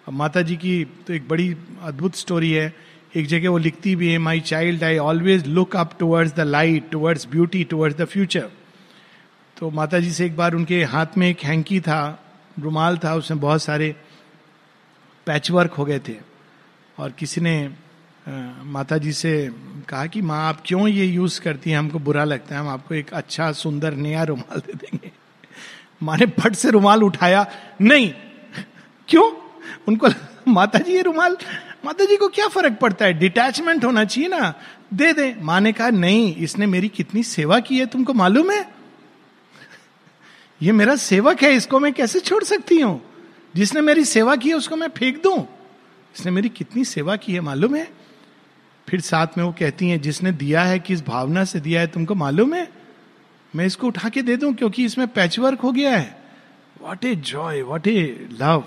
[0.06, 1.48] अब माता जी की तो एक बड़ी
[1.82, 2.74] अद्भुत स्टोरी है।
[3.16, 6.90] एक जगह वो लिखती भी है my child I always look up towards the light
[6.90, 8.50] towards beauty towards the future
[9.56, 12.00] तो माता जी से एक बार उनके हाथ में एक हैंकी था,
[12.58, 13.94] रुमाल था, उसमें बहुत सारे
[15.26, 16.16] पैचवर्क हो गए थे।
[16.98, 17.54] और किसी ने
[18.62, 19.50] माता जी से
[19.88, 21.78] कहा कि माँ, आप क्यों ये यूज़ करती हैं?
[21.78, 25.12] हमको बुरा लगता है, हम आपको एक अच्छा सुंदर, नया रुमाल दे देंगे।
[26.02, 27.46] माँ ने फट से रुमाल उठाया,
[27.80, 28.14] नहीं।
[29.08, 29.32] क्यों?
[29.88, 30.08] उनको
[30.48, 31.36] माता जी ये रुमाल
[31.84, 33.12] माता जी को क्या फ़र्क पड़ता है?
[33.12, 34.54] डिटैचमेंट होना चाहिए ना।
[34.94, 38.74] दे दे। माँ ने कहा, नहीं, इसने मेरी कितनी सेवा की है, तुमको मालूम है?
[40.62, 43.04] ये मेरा सेवक है, इसको मैं कैसे छोड़ सकती हूँ?
[43.56, 45.46] जिसने मेरी सेवा की है, उसको मैं फेंक दू?
[46.16, 48.03] इसने मेरी कितनी सेवा की है, मालूम है?
[48.88, 52.14] फिर साथ में वो कहती हैं, जिसने दिया है किस भावना से दिया है, तुमको
[52.14, 52.68] मालूम है?
[53.54, 56.16] मैं इसको उठा के दे दूँ, क्योंकि इसमें पैचवर्क हो गया है.
[56.82, 58.64] What a joy what a love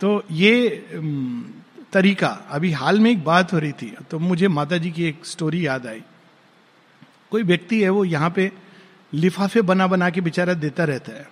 [0.00, 0.68] तो ये
[1.92, 5.24] तरीका, अभी हाल में एक बात हो रही थी तो मुझे माता जी की एक
[5.26, 6.02] स्टोरी याद आई।
[7.30, 8.50] कोई व्यक्ति है, वो यहाँ पे
[9.12, 11.26] लिफाफे बना बना के बेचारा देता रहता है।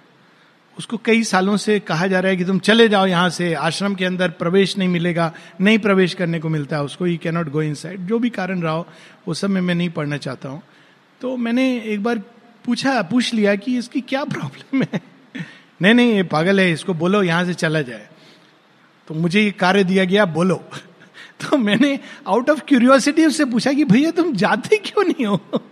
[0.79, 3.95] उसको कई सालों से कहा जा रहा है कि तुम चले जाओ यहाँ से, आश्रम
[3.95, 7.63] के अंदर प्रवेश नहीं मिलेगा, नहीं प्रवेश करने को मिलता है उसको ही कैनॉट गो
[7.63, 8.87] इन जो भी कारण रहा हो,
[9.29, 10.63] वो सब में, मैं नहीं पढ़ना चाहता हूँ।
[11.21, 12.19] तो मैंने एक बार
[12.65, 15.01] पूछा, पूछ लिया कि इसकी क्या प्रॉब्लम है?
[15.83, 18.09] नहीं नहीं, ये पागल है, इसको बोलो, यहाँ से चला जाए।
[19.09, 20.55] तो मुझे ये कार्य दिया गया, बोलो।
[21.41, 25.63] तो मैंने आउट ऑफ़ क्यूरियोसिटी उससे पूछा कि भैया तुम जाते क्यों नहीं हो?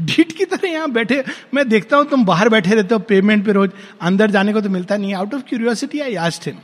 [0.00, 3.52] डीट की तरह यहाँ बैठे, मैं देखता हूँ तुम बाहर बैठे रहते हो पेमेंट पे
[3.52, 6.58] रोज, अंदर जाने को तो मिलता नहीं out of curiosity I asked him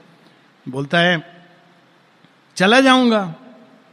[0.68, 1.22] बोलता है,
[2.56, 3.34] चला जाऊँगा।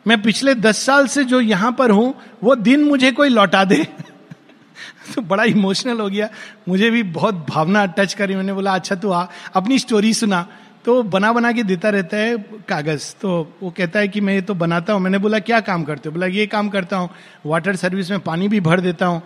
[0.05, 3.83] मैं पिछले दस साल से जो यहाँ पर हूँ, वो दिन मुझे कोई लौटा दे।
[5.15, 6.29] तो बड़ा इमोशनल हो गया।
[6.69, 10.47] मुझे भी बहुत भावना टच करी। मैंने बोला अच्छा तू आ, अपनी स्टोरी सुना।
[10.85, 12.37] तो बना बना के देता रहता है
[12.69, 13.31] कागज़। तो
[13.63, 16.13] वो कहता है कि मैं ये तो बनाता हूँ। मैंने बोला, क्या काम करते हो?
[16.13, 17.09] बोला, ये काम करता हूँ।
[17.45, 19.21] वाटर सर्विस में पानी भी भर देता हूँ।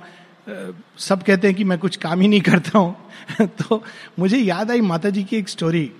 [1.00, 2.96] सब कहते हैं कि मैं कुछ काम ही नहीं करता हूँ।
[3.42, 3.84] तो
[4.20, 5.92] मुझे याद आई माता जी की एक स्टोरी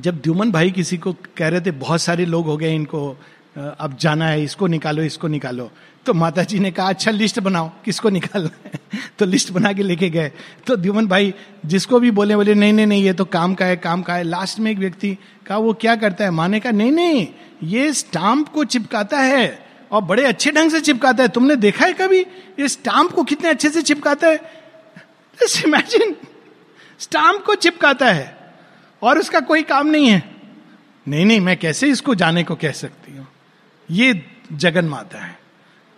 [0.00, 3.16] जब द्युमन भाई किसी को कह रहे थे, बहुत सारे लोग हो गए इनको
[3.56, 5.70] अब जाना है, इसको निकालो इसको निकालो।
[6.06, 9.00] तो माता जी ने कहा अच्छा लिस्ट बनाओ, किसको निकालना है?
[9.18, 10.32] तो लिस्ट बना के लेके गए।
[10.66, 11.34] तो द्युमन भाई,
[11.66, 14.22] जिसको भी बोले बोले, नहीं नहीं नहीं, ये तो काम का है, काम का है।
[14.22, 16.30] लास्ट में एक व्यक्ति कहा, वो क्या करता है?
[16.30, 17.28] माने का नहीं नहीं,
[17.62, 21.92] ये स्टाम्प को चिपकाता है और बड़े अच्छे ढंग से चिपकाता है। तुमने देखा है
[21.92, 22.20] कभी?
[22.60, 24.36] ये स्टाम्प को कितने अच्छे से चिपकाता है?
[25.66, 26.16] इमेजिन
[26.98, 28.54] स्टाम्प को चिपकाता है
[29.02, 30.30] और उसका कोई काम नहीं है।
[31.08, 33.28] नहीं नहीं, मैं कैसे इसको जाने को कह सकती हूँ?
[33.90, 35.39] ये जगन माता है।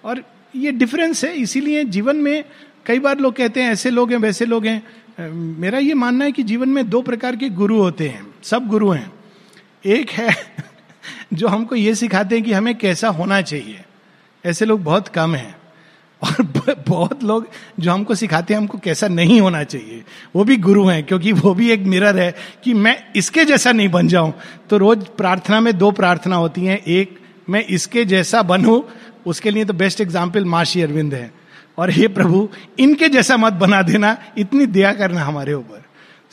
[0.05, 0.25] और
[0.57, 2.45] ये डिफरेंस है, इसीलिए जीवन में
[2.87, 4.83] कई बार लोग कहते हैं, ऐसे लोग हैं, वैसे लोग हैं।
[5.33, 8.91] मेरा ये मानना है कि जीवन में दो प्रकार के गुरु होते हैं, सब गुरु
[8.91, 9.13] हैं।
[9.87, 10.37] एक है
[11.33, 13.85] जो हमको ये सिखाते हैं कि हमें कैसा होना चाहिए।
[14.45, 15.57] ऐसे लोग बहुत कम हैं।
[16.23, 16.43] और
[16.89, 17.49] बहुत लोग
[17.81, 20.05] जो हमको सिखाते हैं, हमको कैसा नहीं होना चाहिए,
[20.37, 22.35] वो भी गुरु हैं, क्योंकि वो भी एक मिरर है
[22.65, 24.35] कि मैं इसके जैसा नहीं बन जाऊँ।
[24.71, 27.19] तो रोज प्रार्थना में दो प्रार्थना होती हैं, एक,
[27.51, 28.81] मैं इसके जैसा बनूं
[29.27, 31.31] उसके लिए तो बेस्ट एग्ज़ाम्पल माशी अरविंद है।
[31.79, 35.83] और हे प्रभु, इनके जैसा मत बना देना, इतनी दया करना हमारे ऊपर।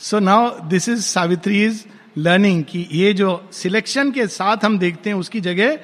[0.00, 1.84] So now this is Savitri is
[2.18, 5.78] learning कि ये जो सिलेक्शन के साथ हम देखते हैं, उसकी जगह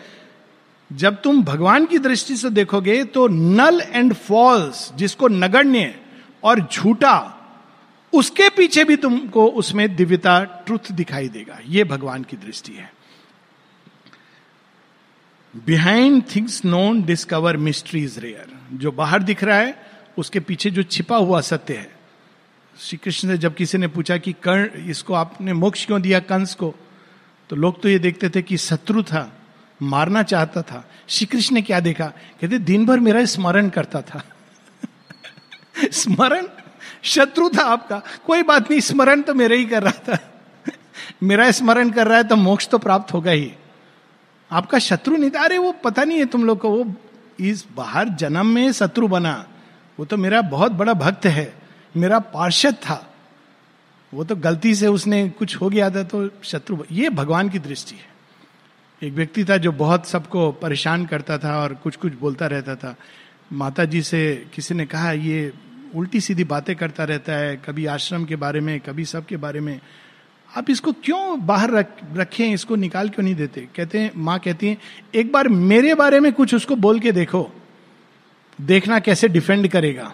[0.90, 5.94] जब तुम भगवान की दृष्टि से देखोगे तो नल एंड फॉल्स जिसको नगण्य
[6.44, 7.32] और झूठा,
[8.12, 12.90] उसके पीछे भी तुमको उसमें दिव्यता ट्रुथ दिखाई देगा। ये भगवान की दृष्टि है।
[15.64, 19.86] Behind things known discover mysteries rare जो बाहर दिख रहा है,
[20.18, 21.96] उसके पीछे जो छिपा हुआ सत्य है।
[22.80, 26.54] श्री कृष्ण से जब किसी ने पूछा कि कर्ण, इसको आपने मोक्ष क्यों दिया कंस
[26.54, 26.74] को?
[27.50, 29.32] तो लोग तो ये देखते थे कि शत्रु था,
[29.82, 32.06] मारना चाहता था। श्री कृष्ण ने क्या देखा?
[32.40, 34.24] कहते दिन भर मेरा स्मरण करता था।
[35.92, 36.46] स्मरण?
[37.02, 40.18] शत्रु था आपका। कोई बात नहीं, स्मरण तो मेरे ही कर रहा था।
[41.22, 43.52] मेरा स्मरण कर रहा है तो मोक्ष तो प्राप्त होगा ही।
[44.50, 46.94] आपका शत्रु नहीं था। अरे, वो पता नहीं है तुम लोग को, वो
[47.40, 49.46] इस बाहर जन्म में शत्रु बना।
[49.98, 51.52] वो तो मेरा बहुत बड़ा भक्त है,
[51.96, 53.14] मेरा पार्षद था।
[54.14, 57.96] वो तो गलती से उसने कुछ हो गया था तो शत्रु ये भगवान की दृष्टि
[57.96, 58.16] है।
[59.02, 62.96] एक व्यक्ति था जो बहुत सबको परेशान करता था और कुछ कुछ बोलता रहता था।
[63.52, 65.52] माता जी से किसी ने कहा, ये
[65.94, 69.60] उल्टी सीधी बातें करता रहता है, कभी आश्रम के बारे में, कभी सब के बारे
[69.60, 69.80] में।
[70.50, 73.68] आप इसको क्यों बाहर रख, रखें, इसको निकाल क्यों नहीं देते?
[73.76, 74.76] कहते हैं, माँ कहती है,
[75.14, 77.48] एक बार मेरे बारे में कुछ उसको बोल के देखो।
[78.58, 80.12] देखना कैसे डिफेंड करेगा।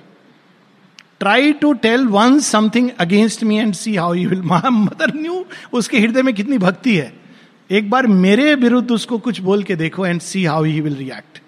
[1.21, 5.99] Try to tell one something against me and see how you will mother new, उसके
[5.99, 7.13] हृदय में कितनी भक्ति है।
[7.71, 11.41] एक बार मेरे विरुद्ध उसको कुछ बोल के देखो and see how he will react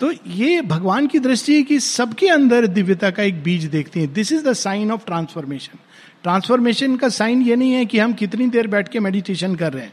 [0.00, 4.12] तो ये भगवान की दृष्टि है कि सबके अंदर दिव्यता का एक बीज देखते हैं।
[4.12, 5.78] This is the sign of transformation
[6.24, 9.84] transformation का साइन ये नहीं है कि हम कितनी देर बैठ के मेडिटेशन कर रहे
[9.84, 9.92] हैं।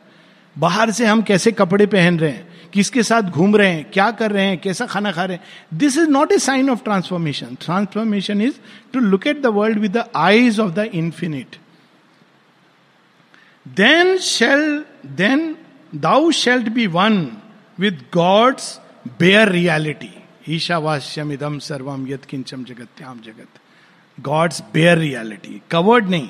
[0.56, 4.32] बाहर से हम कैसे कपड़े पहन रहे हैं, किसके साथ घूम रहे हैं, क्या कर
[4.32, 8.42] रहे हैं, कैसा खाना खा रहे हैं। This is not a sign of transformation transformation
[8.42, 8.56] is
[8.94, 11.56] to look at the world with the eyes of the infinite
[13.66, 14.84] then shall
[15.18, 15.56] then
[15.96, 17.28] thou shalt be one
[17.80, 18.80] with God's
[19.20, 20.14] bare reality
[20.50, 23.60] ईशावास्यम इदम सर्वम यद किंचम जगत्याम जगत
[24.18, 26.30] God's bare reality covered नहीं.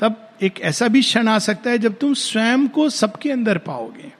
[0.00, 4.12] तब एक ऐसा भी क्षण आ सकता है जब तुम स्वयं को सबके अंदर पाओगे।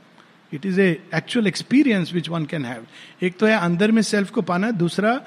[0.52, 2.86] It is a actual experience which one can have
[3.22, 5.20] एक तो है अंदर में सेल्फ को पाना, दूसरा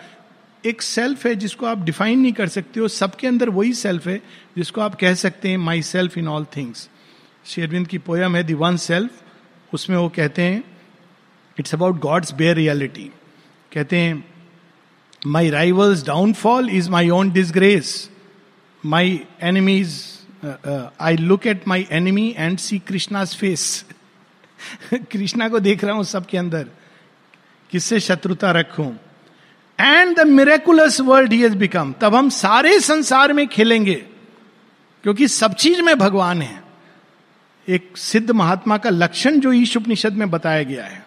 [0.65, 4.21] एक सेल्फ है जिसको आप डिफाइन नहीं कर सकते हो, सबके अंदर वही सेल्फ है
[4.57, 6.89] जिसको आप कह सकते हैं my self in all things
[7.45, 10.63] Sri Aurobindo की पोयम है दी वन सेल्फ उसमें वो कहते हैं
[11.59, 13.09] it's about God's bare reality
[13.71, 14.30] कहते हैं
[15.21, 18.09] my rival's downfall is my own disgrace
[18.83, 20.01] my enemies
[21.01, 23.85] I look at my enemy and see Krishna's face
[25.11, 26.67] Krishna को देख रहा हूँ सबके अंदर।
[27.71, 28.91] किससे शत्रुता रखूँ?
[29.79, 33.95] And the miraculous world he become तब हम सारे संसार में खेलेंगे,
[35.03, 36.63] क्योंकि सब चीज़ में भगवान है।
[37.67, 41.05] एक सिद्ध महात्मा का लक्षण जो ईश उपनिषद में बताया गया है।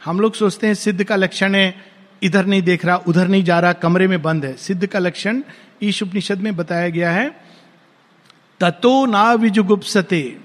[0.00, 3.60] हम लोग सोचते हैं सिद्ध का लक्षण है इधर नहीं देख रहा, उधर नहीं जा
[3.60, 5.42] रहा, कमरे में बंद है। सिद्ध का लक्षण
[5.82, 7.44] ईश उपनिषद में बताया गया है।
[8.60, 10.38] ततो ना विजुगुप्सते।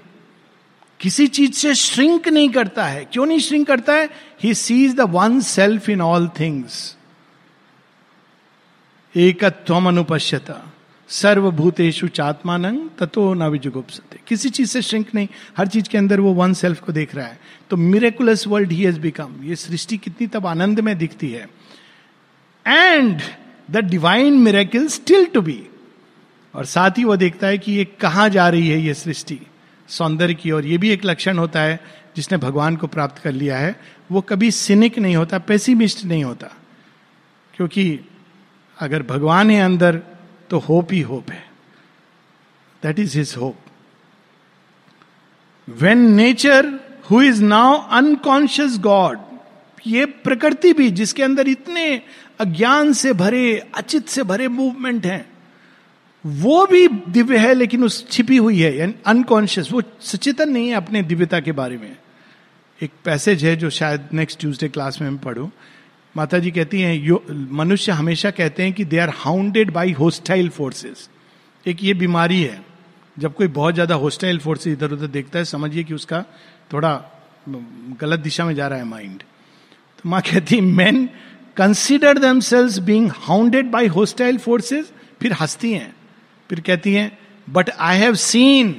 [1.00, 4.10] किसी चीज़ से श्रिंक नहीं करता है। क्यों नहीं श्रिंक करता है?
[4.42, 6.96] He sees the one self in all things
[9.16, 10.71] एकत्वम अनुपश्यता
[11.12, 16.32] सर्वभूतेषु चात्मानंग ततो न विजुगुप्सते किसी चीज़ से श्रिंक नहीं, हर चीज़ के अंदर वो
[16.32, 20.26] वन सेल्फ को देख रहा है। तो miraculous world he has become ये सृष्टि कितनी
[20.26, 21.48] तब आनंद में दिखती है।
[22.66, 23.20] And
[23.70, 25.66] the divine miracle still to be
[26.54, 29.40] और साथ ही वो देखता है कि ये कहाँ जा रही है ये सृष्टि।
[29.88, 31.80] सौंदर्य की और ये भी एक लक्षण होता है,
[32.16, 36.46] जिसने भगवान को प्राप्त कर लिया है। वो कभी सिनिक नहीं होता पेसिमिस्ट नहीं होता।
[37.54, 38.00] क्योंकि
[38.80, 40.02] अगर भगवान है अंदर
[40.52, 41.44] तो होप ही होप है।
[42.82, 43.56] That is his hope
[45.68, 46.66] when nature
[47.10, 49.18] who is now unconscious God
[49.86, 52.02] ये प्रकृति भी जिसके अंदर इतने
[52.40, 55.24] अज्ञान से भरे, अचित से भरे मूवमेंट हैं,
[56.24, 61.02] वो भी दिव्य है लेकिन उस छिपी हुई है अनकॉन्शियस वो सचेतन नहीं है अपने
[61.02, 61.96] दिव्यता के बारे में।
[62.80, 65.50] एक पैसेज है जो शायद नेक्स्ट ट्यूसडे क्लास में मैं पढ़ू।
[66.14, 71.08] माता जी कहती हैं मनुष्य हमेशा कहते हैं कि they are hounded by hostile forces
[71.66, 72.60] एक ये बीमारी है,
[73.16, 76.24] जब कोई बहुत ज़्यादा होस्टाइल फोर्सेस इधर उधर देखता है, समझिए कि उसका
[76.72, 76.92] थोड़ा
[78.00, 79.22] गलत दिशा में जा रहा है माइंड
[79.98, 81.08] तो माँ कहती men
[81.56, 85.94] consider themselves being hounded by hostile forces फिर हंसती हैं,
[86.50, 87.10] फिर कहती हैं
[87.48, 88.72] but I have seen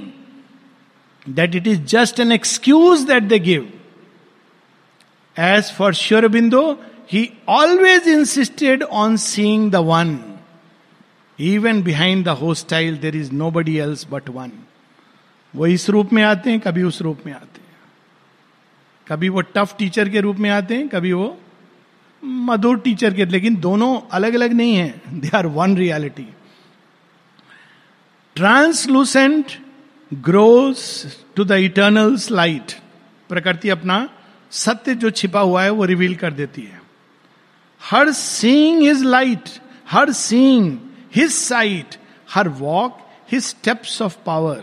[1.26, 3.70] that it is just an excuse that they give
[5.38, 6.64] as for Sri Aurobindo
[7.12, 10.18] he always insisted on seeing the one
[11.40, 14.52] even behind the hostile there is nobody else but one
[15.54, 17.72] वो इस रूप में आते हैं, कभी उस रूप में आते हैं।
[19.08, 21.38] कभी वो टफ टीचर के रूप में आते हैं, कभी वो
[22.24, 26.28] मधुर टीचर के, लेकिन दोनों अलग अलग नहीं है। They are one reality
[28.36, 29.52] translucent
[30.12, 30.78] grows
[31.36, 32.72] to the eternal light
[33.30, 34.10] प्रकृति अपना
[34.52, 36.82] सत्य जो छिपा हुआ है, वो रिवील कर देती है।
[37.84, 39.50] Her seeing is light
[39.92, 40.78] her seeing
[41.16, 41.96] his sight
[42.34, 43.00] her walk
[43.32, 44.62] his steps of power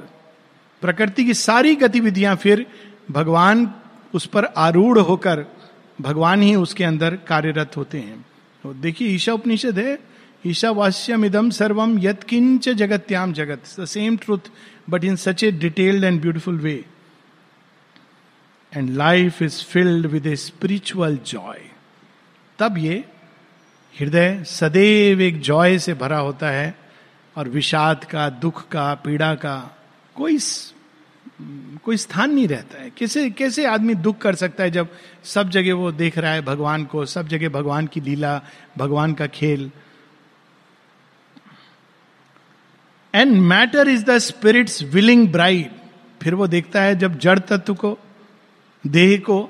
[0.82, 2.66] प्रकृति की सारी गतिविधियाँ फिर
[3.10, 3.72] भगवान
[4.14, 5.44] उस पर आरूढ़ होकर
[6.00, 8.24] भगवान ही उसके अंदर कार्यरत होते हैं।
[8.64, 9.98] तो देखिए ईशा उपनिषद है
[10.46, 14.50] ईशावास्यम इदम सर्वम यत्किंच जगत्याम जगत। The same truth
[14.90, 16.74] but in such a detailed and beautiful way
[18.72, 21.69] and life is filled with a spiritual joy
[22.60, 23.04] तब ये
[24.00, 26.74] हृदय सदैव एक जॉय से भरा होता है
[27.36, 29.76] और विषाद का, दुख का, पीड़ा का
[30.14, 30.38] कोई
[31.84, 34.88] कोई स्थान नहीं रहता है। कैसे कैसे आदमी दुख कर सकता है जब
[35.24, 38.40] सब जगह वो देख रहा है भगवान को, सब जगह भगवान की लीला,
[38.78, 39.70] भगवान का खेल?
[43.14, 45.70] And matter is the spirit's willing bride
[46.22, 47.98] फिर वो देखता है जब जड़ तत्व को,
[48.86, 49.48] देह को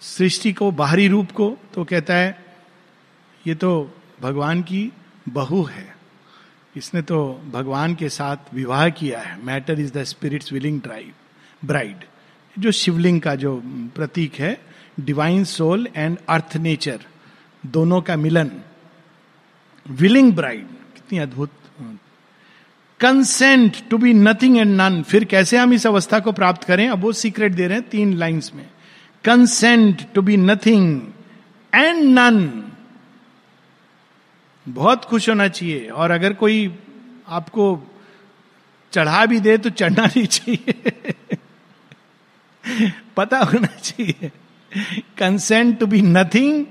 [0.00, 2.44] सृष्टि को, बाहरी रूप को तो कहता है,
[3.46, 4.92] ये तो भगवान की
[5.28, 5.96] बहू है।
[6.76, 11.12] इसने तो भगवान के साथ विवाह किया है। Matter is the spirit's willing drive,
[11.64, 12.04] bride.
[12.58, 14.60] जो शिवलिंग का जो प्रतीक है,
[15.00, 17.00] divine soul and earth nature,
[17.66, 18.50] दोनों का मिलन।
[19.90, 21.50] विलिंग ब्राइड, कितनी अद्भुत।
[23.00, 26.88] Consent to be nothing and none, फिर कैसे हम इस अवस्था को प्राप्त करें?
[26.88, 28.68] अब वो सीक्रेट दे रहे हैं तीन लाइंस में।
[29.24, 31.00] Consent to be nothing
[31.74, 32.38] and none
[34.66, 36.74] बहुत खुश होना चाहिए। और अगर कोई
[37.28, 37.64] आपको
[38.92, 41.14] चढ़ा भी दे तो चढ़ना नहीं चाहिए।
[43.16, 44.30] पता होना चाहिए।
[45.18, 46.66] Consent to be nothing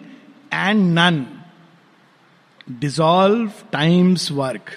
[0.53, 1.25] and none
[2.71, 4.69] dissolve time's work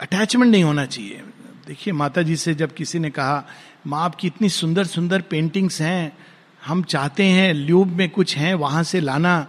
[0.00, 1.22] attachment नहीं होना चाहिए।
[1.66, 3.44] देखिए माता जी से जब किसी ने कहा
[3.86, 6.16] माँ, आपकी इतनी सुंदर सुंदर पेंटिंग्स हैं।
[6.62, 9.46] हम चाहते हैं ल्यूब में कुछ हैं, वहाँ से लाना।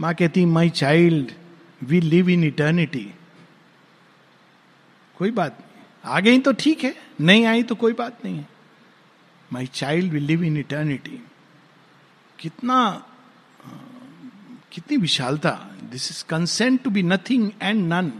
[0.00, 1.30] माँ कहती my child
[1.82, 3.06] we live in eternity
[5.16, 8.48] कोई बात नहीं। आ गई तो ठीक है, नहीं आई तो कोई बात नहीं है।
[9.50, 11.22] My child will live in eternity
[12.38, 13.04] कितना,
[14.72, 15.50] कितनी विशालता।
[15.90, 18.12] This is consent to be nothing and none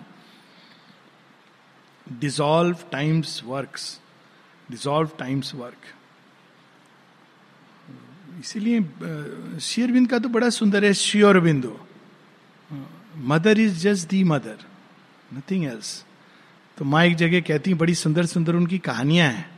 [2.07, 4.01] dissolve time's works
[4.71, 5.95] dissolve time's work
[8.41, 8.81] इसीलिए
[9.61, 11.77] शेयरबिंद का तो बड़ा सुंदर है Sri Aurobindo
[13.17, 14.59] mother is just the mother,
[15.35, 16.05] nothing else.
[16.79, 19.49] तो माँ एक जगह कहती बड़ी सुंदर सुंदर उनकी कहानियाँ हैं।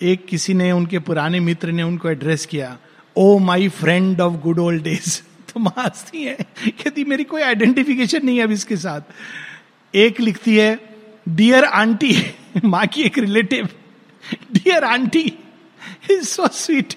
[0.00, 2.78] एक किसी ने, उनके पुराने मित्र ने उनको एड्रेस किया,
[3.16, 5.20] O my friend of good old days.
[5.52, 9.00] तो माँ हंसती है, कहती, मेरी कोई आइडेंटिफिकेशन नहीं है अब इसके साथ।
[9.94, 10.74] एक लिखती है
[11.28, 13.68] डियर आंटी माँ की एक relative
[14.52, 15.38] dear aunty
[16.10, 16.94] is so sweet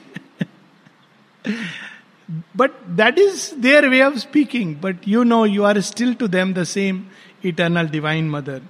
[2.57, 6.53] but that is their way of speaking but you know you are still to them
[6.53, 7.03] the same
[7.45, 8.61] eternal divine mother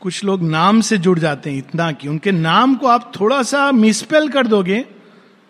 [0.00, 3.72] कुछ लोग नाम से जुड़ जाते हैं इतना कि उनके नाम को आप थोड़ा सा
[3.72, 4.84] मिसपेल कर दोगे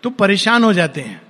[0.03, 1.23] तो परेशान हो जाते हैं।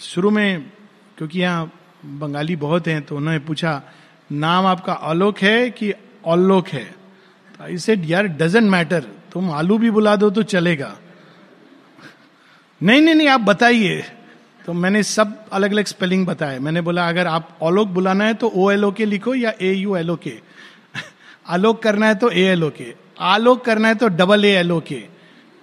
[0.00, 0.72] शुरू में,
[1.18, 1.72] क्योंकि यहाँ
[2.04, 3.82] बंगाली बहुत हैं तो उन्होंने पूछा
[4.30, 5.92] नाम आपका आलोक है कि
[6.24, 6.84] औलोक है?
[6.84, 10.96] तो आई सेड यार डजेंट मैटर तुम आलू भी बुला दो तो चलेगा.
[12.80, 14.00] नहीं नहीं नहीं, आप बताइए.
[14.66, 18.48] तो मैंने सब अलग अलग स्पेलिंग बताए। मैंने बोला, अगर आप ओलोक बुलाना है तो
[18.48, 20.34] ओ एल ओ के लिखो या ए यू एल ओ के
[21.48, 24.72] आलोक करना है तो ए एल ओ के आलोक करना है तो डबल ए एल
[24.72, 25.02] ओ के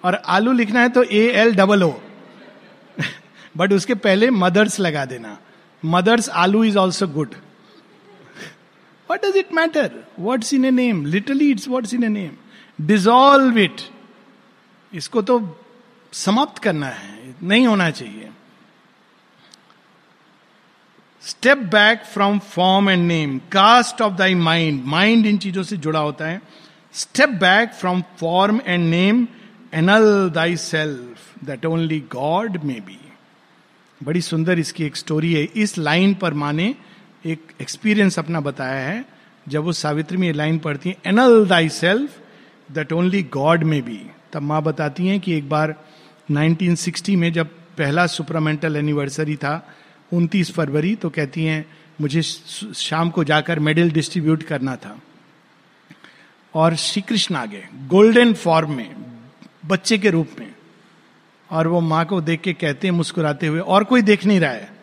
[0.04, 1.94] और आलू लिखना है तो A L double O
[3.58, 5.38] but उसके पहले मदर्स लगा देना।
[5.84, 7.36] Mother's aloo is also good
[9.12, 13.58] what does it matter what's in a name literally it's what's in a name dissolve
[13.60, 13.82] it
[14.92, 15.40] इसको तो
[16.14, 18.30] समाप्त करना है। नहीं होना चाहिए।
[21.24, 26.00] Step back from form and name cast off thy mind mind इन चीज़ों से जुड़ा
[26.00, 26.42] होता है।
[26.94, 29.28] Step back from form and name
[29.74, 33.00] annul thy self that only God may be
[34.02, 36.74] बड़ी सुंदर इसकी एक स्टोरी है। इस लाइन पर माने
[37.26, 39.06] एक एक्सपीरियंस अपना बताया है,
[39.48, 42.18] जब वो सावित्री में लाइन पढ़ती है annul thy self
[42.72, 45.76] that only God may be तब माँ बताती हैं कि एक बार
[46.32, 49.76] 1960 में जब पहला सुपरामेंटल एनिवर्सरी था
[50.14, 51.66] 29 फरवरी तो कहती हैं,
[52.02, 55.00] मुझे शाम को जाकर मेडल डिस्ट्रीब्यूट करना था।
[56.54, 58.96] और श्री कृष्ण आ गए गोल्डन फॉर्म में,
[59.66, 60.54] बच्चे के रूप में।
[61.52, 64.52] और वो माँ को देख के कहते हैं, मुस्कुराते हुए, और कोई देख नहीं रहा
[64.52, 64.77] है?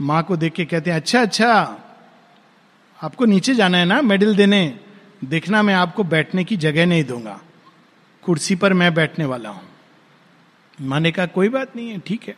[0.00, 1.78] माँ को देख के कहते हैं अच्छा अच्छा
[3.02, 4.78] आपको नीचे जाना है ना, मेडल देने?
[5.24, 7.40] देखना मैं आपको बैठने की जगह नहीं दूँगा।
[8.22, 9.62] कुर्सी पर मैं बैठने वाला हूँ।
[10.80, 12.36] माँ ने कहा, कोई बात नहीं है, ठीक है।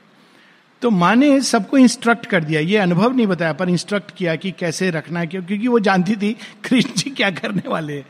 [0.82, 4.50] तो माँ ने सबको इंस्ट्रक्ट कर दिया। ये अनुभव नहीं बताया, पर इंस्ट्रक्ट किया कि
[4.50, 6.32] कैसे रखना है, क्योंकि वो जानती थी
[6.64, 8.04] कृष्ण जी क्या करने वाले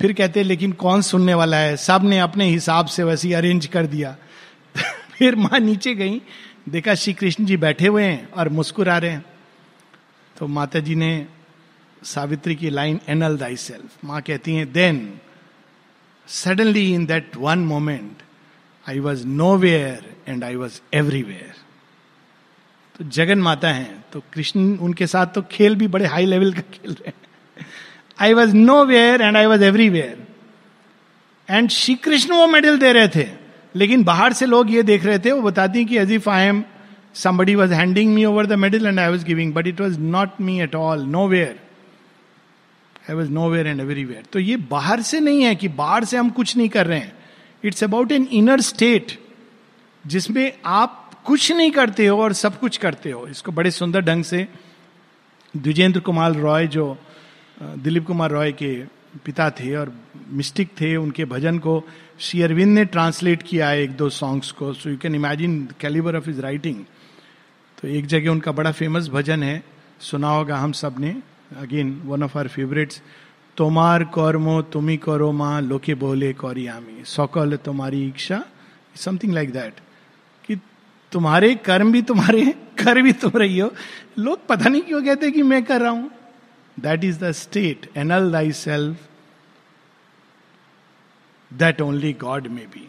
[0.00, 1.76] फिर कहते, लेकिन कौन सुनने वाला है?
[1.76, 4.16] सबने अपने हिसाब से वैसे अरेंज कर दिया।
[5.18, 6.20] फिर माँ नीचे गई।
[6.66, 9.24] देखा श्री कृष्ण जी बैठे हुए हैं और मुस्कुरा रहे हैं।
[10.36, 11.26] तो माता जी ने
[12.02, 14.98] सावित्री की लाइन एनल दाई सेल्फ माँ कहती हैं then
[16.28, 18.22] suddenly in that one moment
[18.86, 19.26] I was
[19.56, 21.54] nowhere and I was everywhere
[22.98, 26.60] तो जगन माता हैं तो कृष्ण उनके साथ तो खेल भी बड़े हाई लेवल का
[26.72, 27.66] खेल रहे हैं।
[28.20, 30.26] I was nowhere and I was everywhere
[31.48, 33.45] and Shri Krishna वो मेडल दे रहे थे।
[33.76, 36.64] लेकिन बाहर से लोग ये देख रहे थे वो बताती कि as if I am
[37.16, 40.38] somebody was handing me over the medal and I was giving, but it was not
[40.38, 41.56] me at all, nowhere.
[43.08, 44.22] I was nowhere and everywhere.
[44.32, 47.12] तो ये बाहर से नहीं है कि बाहर से हम कुछ नहीं कर रहे हैं
[47.64, 49.18] it's about an inner state
[50.04, 54.24] जिसमें आप कुछ नहीं करते हो और सब कुछ करते हो इसको बड़े सुंदर ढंग
[54.24, 54.46] से
[55.54, 56.86] द्विजेंद्र कुमार रॉय जो
[57.62, 58.72] दिलीप कुमार रॉय के
[59.24, 59.92] पिता थे और
[60.32, 61.82] मिस्टिक थे, उनके भजन को
[62.20, 66.16] श्री अरविंद ने ट्रांसलेट किया है एक दो सॉन्ग्स को so you can imagine calibre
[66.16, 66.84] of his writing
[67.78, 69.62] तो एक जगह उनका बड़ा फ़ेमस भजन है,
[70.00, 71.16] सुना होगा हम सबने
[71.60, 73.00] again one of our favourites
[73.56, 78.42] तोमार कौरमो तुम्ही करो माँ, लोके बोले कौरियामी, सकल तुम्हारी इच्छा
[78.96, 79.80] समथिंग लाइक दैट
[80.44, 80.56] कि
[81.12, 82.44] तुम्हारे कर्म भी तुम्हारे,
[82.78, 83.70] कर भी तुम रही हो।
[84.18, 86.10] लोग पता नहीं क्यों कहते कि मैं कर रहा हूँ।
[86.76, 89.05] That is the state annul thy self
[91.52, 92.88] that only God may be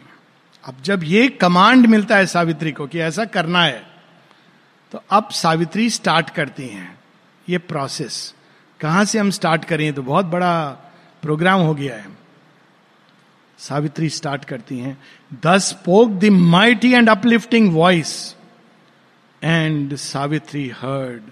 [0.64, 3.86] अब जब ये कमांड मिलता है सावित्री को कि ऐसा करना है
[4.92, 6.98] तो अब सावित्री स्टार्ट करती हैं
[7.48, 8.34] ये प्रोसेस
[8.80, 9.92] कहाँ से हम स्टार्ट करें?
[9.92, 10.70] तो बहुत बड़ा
[11.22, 12.18] प्रोग्राम हो गया है।
[13.58, 14.98] सावित्री स्टार्ट करती हैं।
[15.42, 18.36] Thus spoke the mighty and uplifting voice
[19.42, 21.22] and Savitri heard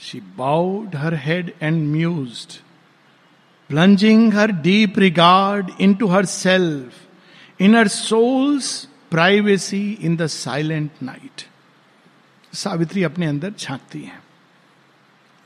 [0.00, 2.60] she bowed her head and muse
[3.70, 11.42] deep regard into her self in her soul's privacy in the silent night
[12.54, 14.22] Savitri अपने अंदर झांकती है।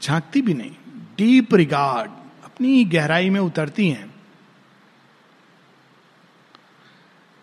[0.03, 0.71] झांकती भी नहीं
[1.19, 2.11] deep regard
[2.45, 4.15] अपनी गहराई में उतरती हैं।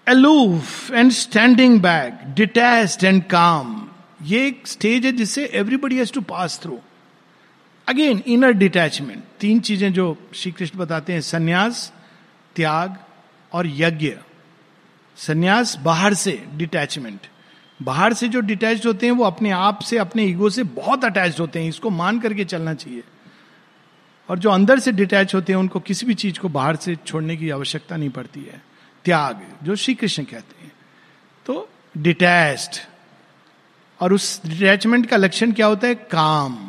[0.08, 3.90] Aloof and standing back detached and calm
[4.24, 6.80] ये एक स्टेज है जिससे everybody has to pass through
[7.90, 11.94] again inner detachment तीन चीज़ें जो श्री कृष्ण बताते हैं, संन्यास,
[12.56, 12.98] त्याग
[13.54, 14.14] और यज्ञ।
[15.18, 17.20] संन्यास बाहर से डिटैचमेंट
[17.82, 21.40] बाहर से जो डिटैच होते हैं, वो अपने आप से, अपने ईगो से बहुत अटैच
[21.40, 23.04] होते हैं। इसको मान करके चलना चाहिए।
[24.30, 27.38] और जो अंदर से डिटैच होते हैं, उनको किसी भी चीज़ को बाहर से छोड़ने
[27.38, 28.64] की आवश्यकता नहीं पड़ती है।
[29.06, 30.72] त्याग, जो श्री कृष्ण कहते हैं।
[31.46, 32.78] तो डिटैच्ड
[34.00, 35.96] और उस डिटैचमेंट का लक्षण क्या होता है?
[35.96, 36.69] काम।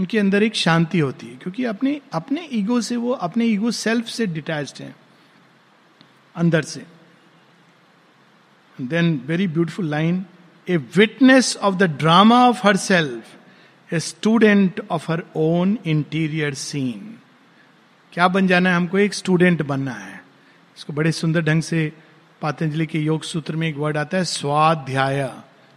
[0.00, 4.06] उनके अंदर एक शांति होती है, क्योंकि अपने अपने ईगो से वो, अपने ईगो सेल्फ
[4.06, 4.94] से डिटैच्ड हैं,
[6.34, 6.84] अंदर से।
[8.78, 10.24] Then very beautiful line
[10.68, 17.16] a witness of the drama of her self a student of her own interior scene
[18.12, 18.98] क्या बन जाना है हमको?
[18.98, 20.22] एक स्टूडेंट बनना है।
[20.76, 21.92] इसको बड़े सुंदर ढंग से
[22.42, 25.30] पातंजलि के योग सूत्र में एक वर्ड आता है, स्वाध्याय.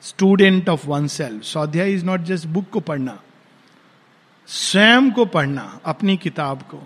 [0.04, 3.20] स्टूडेंट ऑफ़ वन सेल्फ स्वाध्याय इज़ नॉट जस्ट बुक को पढ़ना।
[4.48, 6.82] स्वयं को पढ़ना, अपनी किताब को।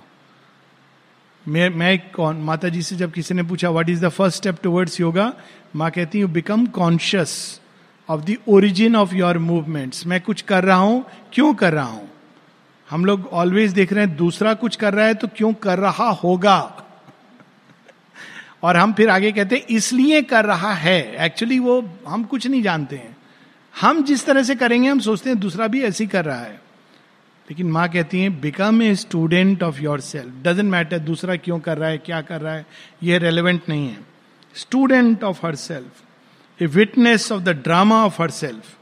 [1.46, 4.58] मैं मैं कौन माता जी से जब किसी ने पूछा what is the first step
[4.64, 5.32] towards yoga
[5.76, 7.62] माँ कहती you become conscious
[8.10, 12.10] of the origin of your movements मैं कुछ कर रहा हूँ, क्यों कर रहा हूँ?
[12.90, 16.10] हम लोग ऑलवेज देख रहे हैं, दूसरा कुछ कर रहा है तो क्यों कर रहा
[16.10, 16.84] होगा?
[18.64, 22.62] और हम फिर आगे कहते हैं, इसलिए कर रहा है। एक्चुअली वो हम कुछ नहीं
[22.62, 23.18] जानते हैं।
[23.82, 26.67] हम जिस तरह से करेंगे, हम सोचते हैं, दूसरा भी ऐसे ही कर रहा है।
[27.48, 31.78] लेकिन माँ कहती है become a student of your self doesn't matter दूसरा क्यों कर
[31.78, 32.66] रहा है, क्या कर रहा है,
[33.04, 34.06] ये रेलिवेंट नहीं है।
[34.56, 38.76] Student of her self a witness of the drama of her self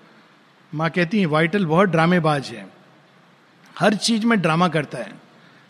[0.74, 2.68] माँ कहती है वाइटल बहुत ड्रामेबाज है।
[3.80, 5.12] हर चीज़ में ड्रामा करता है।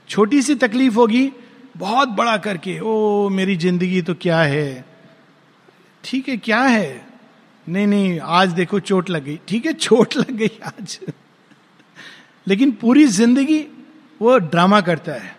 [0.10, 1.32] छोटी सी तकलीफ़ होगी,
[1.78, 4.86] बहुत बड़ा करके, ओ, मेरी ज़िंदगी तो क्या है?
[6.04, 7.08] ठीक है, क्या है?
[7.70, 11.00] नहीं नहीं, आज देखो चोट लग गई। ठीक है, चोट लग गई आज।
[12.48, 13.60] लेकिन पूरी ज़िंदगी
[14.22, 15.36] वो ड्रामा करता है।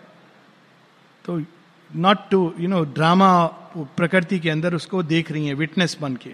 [1.25, 1.41] तो
[1.89, 3.45] not to you know drama
[3.97, 6.31] प्रकृति के अंदर उसको देख रही है विटनेस बन के।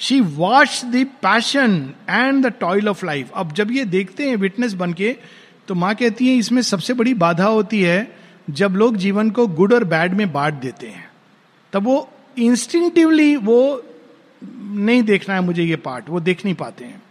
[0.00, 4.72] She watch the passion and the toil of life अब जब ये देखते हैं विटनेस
[4.74, 5.16] बन के
[5.68, 8.16] तो माँ कहती है, इसमें सबसे बड़ी बाधा होती है
[8.50, 11.08] जब लोग जीवन को गुड और बैड में बांट देते हैं।
[11.72, 13.82] तब वो इंस्टिंक्टिवली वो
[14.42, 17.02] नहीं देखना है मुझे ये पार्ट वो देख नहीं पाते हैं।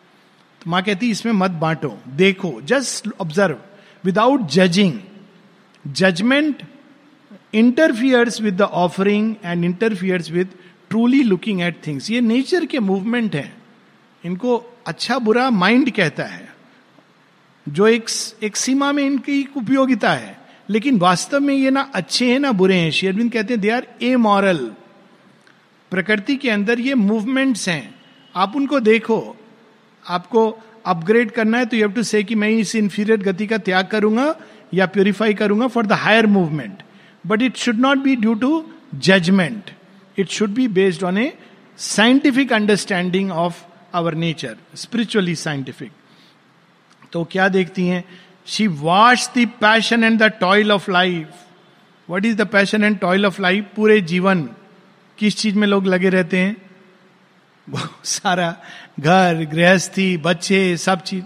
[0.68, 3.58] माँ कहती, इसमें मत बांटो। देखो just observe
[4.06, 4.94] without judging
[5.88, 6.64] judgement
[7.54, 10.50] interferes with the offering and interferes with
[10.90, 13.54] truly looking at things ये नेचर के मूवमेंट है।
[14.26, 14.56] इनको
[14.88, 16.56] अच्छा बुरा माइंड कहता है।
[17.70, 18.06] जो एक
[18.44, 20.38] एक सीमा में इनकी उपयोगिता है।
[20.70, 23.88] लेकिन वास्तव में ये ना अच्छे हैं ना बुरे हैं। शेरविंद कहते हैं दे आर
[24.02, 24.58] ए मॉरल
[25.92, 27.96] प्रकृति के अंदर ये मूवमेंट्स हैं।
[28.36, 29.36] आप उनको देखो।
[30.10, 33.58] आपको अपग्रेड करना है तो यू हैव टू से कि मैं इस इंफीरियर गति का
[33.58, 34.36] त्याग करूँगा
[34.74, 36.84] या प्योरीफाई करूँगा for the higher movement
[37.28, 39.72] but it should not be due to judgement
[40.20, 41.34] it should be based on a
[41.78, 45.92] scientific understanding of our nature spiritually scientific
[47.12, 48.04] तो क्या देखती हैं?
[48.46, 51.28] She watch the passion and the toil of life
[52.10, 54.50] what is the passion and toil of life पूरे जीवन.
[55.18, 56.58] किस चीज़ में लोग लगे रहते हैं?
[57.70, 58.58] बहुत सारा
[59.00, 61.24] घर, गृहस्थी, बच्चे, सब चीज़।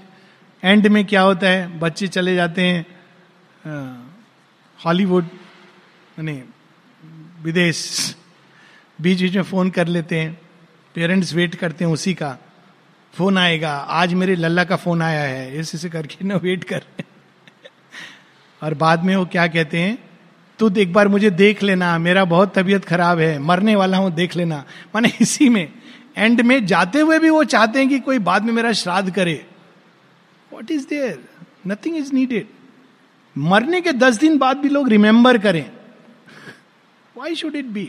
[0.64, 1.80] एंड में क्या होता है?
[1.80, 2.86] बच्चे चले जाते हैं
[4.80, 5.26] हॉलीवुड
[6.20, 6.42] नहीं
[7.42, 8.16] विदेश।
[9.02, 10.42] बीच बीच में फ़ोन कर लेते हैं।
[10.96, 12.38] पेरेंट्स वेट करते हैं उसी का।
[13.14, 16.84] फ़ोन आएगा। आज मेरे लल्ला का फ़ोन आया है। ऐसे ऐसे करके ना वेट कर
[18.64, 19.98] और बाद में वो क्या कहते हैं?
[20.60, 24.36] तू एक बार मुझे देख लेना। मेरा बहुत तबीयत खराब है। मरने वाला हूँ, देख
[24.36, 24.64] लेना।
[24.96, 25.72] माने इसी में।
[26.20, 29.46] एंड में जाते हुए भी वो चाहते हैं कि कोई बाद में मेरा श्राद्ध करे।
[30.52, 31.24] What is there
[31.68, 32.48] nothing is needed
[33.36, 35.70] मरने के दस दिन बाद भी लोग रिमेंबर करें।
[37.18, 37.88] Why should it be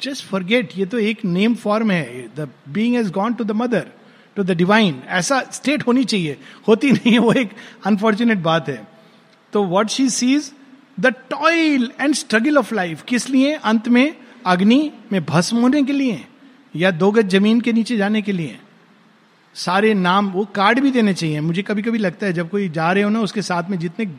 [0.00, 3.86] just forget ये तो एक नेम फॉर्म है। The being has gone to the mother
[4.36, 6.36] to the divine ऐसा स्टेट होनी चाहिए।
[6.68, 7.50] होती नहीं है, वो एक
[7.86, 8.86] अनफॉर्चुनेट बात है।
[9.52, 10.52] तो what she sees
[11.00, 13.52] the toil and struggle of life किस लिए?
[13.54, 14.14] अंत में,
[14.46, 16.24] अग्नि में भस्म होने के लिए।
[16.76, 18.58] या दो गज ज़मीन के नीचे जाने के लिए।
[19.54, 22.92] सारे नाम वो कार्ड भी देने चाहिए। मुझे कभी कभी लगता है जब कोई जा
[22.92, 24.12] रहे हो ना, उसके साथ में जितने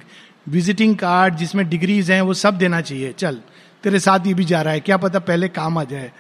[0.50, 3.42] विजिटिंग कार्ड जिसमें डिग्रीज हैं, वो सब देना चाहिए। चल,
[3.84, 6.12] तेरे साथ ये भी जा रहा है। क्या पता पहले काम आ जाए।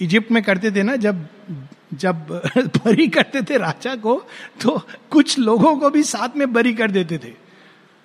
[0.00, 1.26] इजिप्ट में करते थे ना, जब
[1.94, 2.14] जब
[2.58, 4.24] बरी करते थे राजा को
[4.62, 7.32] तो कुछ लोगों को भी साथ में बरी कर देते थे।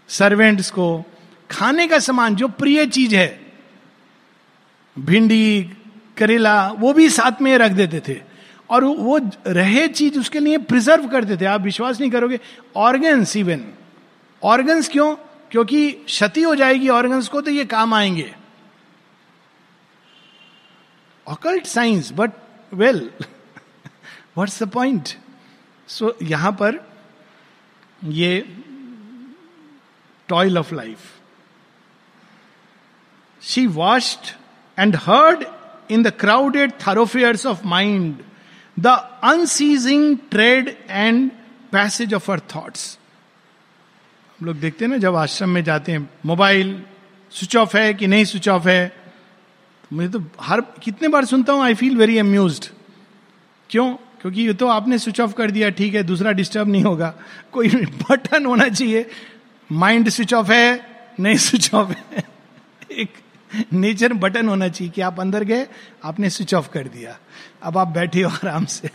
[0.08, 1.04] सर्वेंट्स को।
[1.52, 3.42] खाने का सामान, जो प्रिय चीज़ है।
[5.00, 5.70] भिंडी
[6.20, 8.22] करेला, वो भी साथ में रख देते थे।
[8.70, 12.40] और वो रहे चीज़ उसके लिए प्रिजर्व करते थे। आप विश्वास नहीं करोगे
[12.76, 13.66] ऑर्गन्स इवन
[14.44, 15.16] ऑर्गन्स क्यों?
[15.52, 18.36] क्योंकि क्षति हो जाएगी ऑर्गन्स को तो ये काम आएँगे।
[21.28, 22.32] Occult science but
[22.74, 23.10] well
[24.38, 25.10] what's the point
[25.88, 26.80] so यहाँ पर
[28.04, 28.56] ये
[30.28, 31.00] toil of life
[33.42, 34.36] she watched
[34.80, 35.44] and heard
[35.92, 38.16] in the crowded thoroughfares of mind
[38.80, 38.88] the
[39.24, 41.32] unceasing tread and
[41.72, 43.00] passage of her thoughts
[44.40, 46.84] हम लोग देखते हैं ना, जब आश्रम में जाते हैं मोबाइल
[47.32, 48.88] स्विच ऑफ़ है कि नहीं स्विच ऑफ़ है?
[49.84, 52.72] तो मुझे तो हर, कितने बार सुनता हूँ आई फील वेरी अम्यूज
[53.70, 53.94] क्यों?
[53.94, 57.14] क्योंकि ये तो आपने स्विच ऑफ़ कर दिया, ठीक है, दूसरा डिस्टर्ब नहीं होगा।
[57.52, 59.10] कोई बटन होना चाहिए।
[59.72, 60.86] माइंड स्विच ऑफ़ है,
[61.20, 62.24] नहीं स्विच ऑफ़ है।
[62.92, 63.14] एक
[63.74, 65.68] नेचर बटन होना चाहिए कि आप अंदर गए,
[66.04, 67.20] आपने स्विच ऑफ़ कर दिया।
[67.64, 68.90] अब आप बैठे हो आराम से।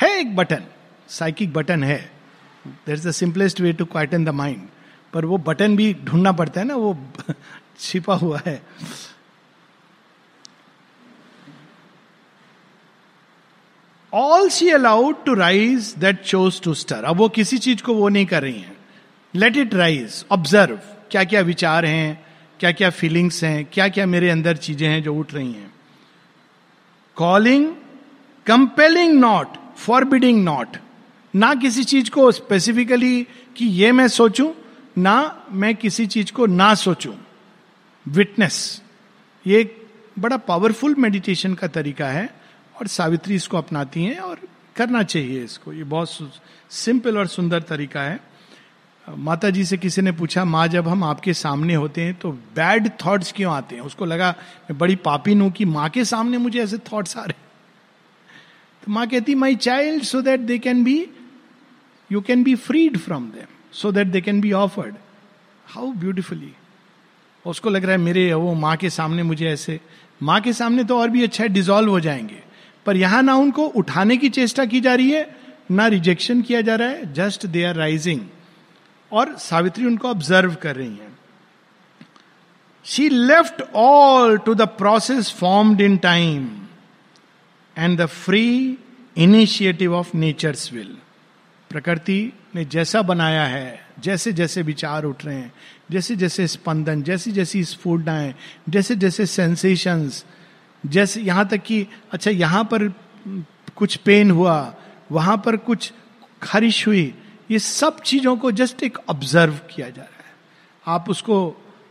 [0.00, 0.62] है एक बटन,
[1.08, 2.12] साइकिक बटन है।
[2.66, 4.68] There is the simplest way to quieten the mind
[5.12, 6.98] पर वो बटन भी ढूंढना पड़ता है ना, वो
[7.78, 8.62] छिपा हुआ है।
[14.12, 18.08] All she allowed to rise that chose to stir अब वो किसी चीज़ को वो
[18.08, 18.76] नहीं कर रही है।
[19.34, 20.80] लेट इट राइज ऑब्ज़र्व
[21.10, 22.25] क्या क्या विचार हैं?
[22.60, 25.72] क्या क्या फीलिंग्स हैं क्या क्या मेरे अंदर चीज़ें हैं जो उठ रही हैं।
[27.16, 27.66] Calling
[28.46, 30.76] compelling not forbidding not
[31.34, 33.22] ना किसी चीज़ को स्पेसिफिकली
[33.56, 34.52] कि ये मैं सोचूं,
[34.98, 37.14] ना मैं किसी चीज़ को ना सोचूं।
[38.06, 38.82] विटनेस
[39.46, 39.76] ये एक
[40.18, 42.28] बड़ा पावरफुल मेडिटेशन का तरीका है
[42.80, 44.40] और सावित्री इसको अपनाती हैं और
[44.76, 46.32] करना चाहिए इसको। ये बहुत
[46.70, 48.18] सिंपल और सुंदर तरीका है।
[49.08, 52.90] माता जी से किसी ने पूछा, माँ, जब हम आपके सामने होते हैं तो बैड
[53.04, 53.82] थॉट्स क्यों आते हैं?
[53.82, 54.30] उसको लगा,
[54.70, 57.44] मैं बड़ी पापिन हूँ कि माँ के सामने मुझे ऐसे थॉट्स आ रहे
[58.82, 61.06] तो माँ कहती my child so that they can be
[62.12, 64.94] you can be freed from them so that they can be offered
[65.66, 66.52] how beautifully
[67.46, 69.80] उसको लग रहा है, मेरे, वो माँ के सामने मुझे ऐसे,
[70.22, 72.42] माँ के सामने तो और भी अच्छा है डिजोल्व हो जाएँगे।
[72.86, 75.36] पर यहाँ ना उनको उठाने की चेष्टा की जा रही है,
[75.70, 78.20] ना रिजेक्शन किया जा रहा है जस्ट दे आर राइजिंग
[79.12, 81.18] और सावित्री उनको ऑब्ज़र्व कर रही हैं।
[82.84, 86.48] She left all to the process formed in time
[87.78, 88.78] and the free
[89.16, 90.96] initiative of nature's will
[91.70, 95.52] प्रकृति ने जैसा बनाया है जैसे जैसे विचार उठ रहे हैं
[95.90, 98.34] जैसे जैसे स्पंदन जैसी जैसी स्फूर्णाएँ
[98.68, 100.24] जैसे जैसे सेंसेशंस
[100.86, 102.88] जैसे यहाँ तक कि अच्छा यहाँ पर
[103.76, 104.74] कुछ पेन हुआ,
[105.12, 105.92] वहाँ पर कुछ
[106.42, 107.14] खारिश हुई
[107.50, 110.34] ये सब चीज़ों को जस्ट एक ऑब्ज़र्व किया जा रहा है।
[110.86, 111.36] आप उसको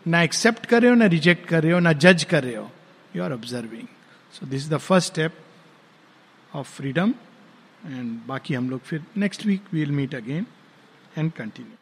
[0.07, 2.69] ना एक्सेप्ट कर रहे हो, ना रिजेक्ट कर रहे हो, ना जज कर रहे हो।
[3.15, 3.87] You are observing
[4.33, 5.37] so this is the first step
[6.53, 7.13] of freedom
[7.85, 10.45] and बाकी हम लोग फिर next week will meet again
[11.17, 11.74] and continue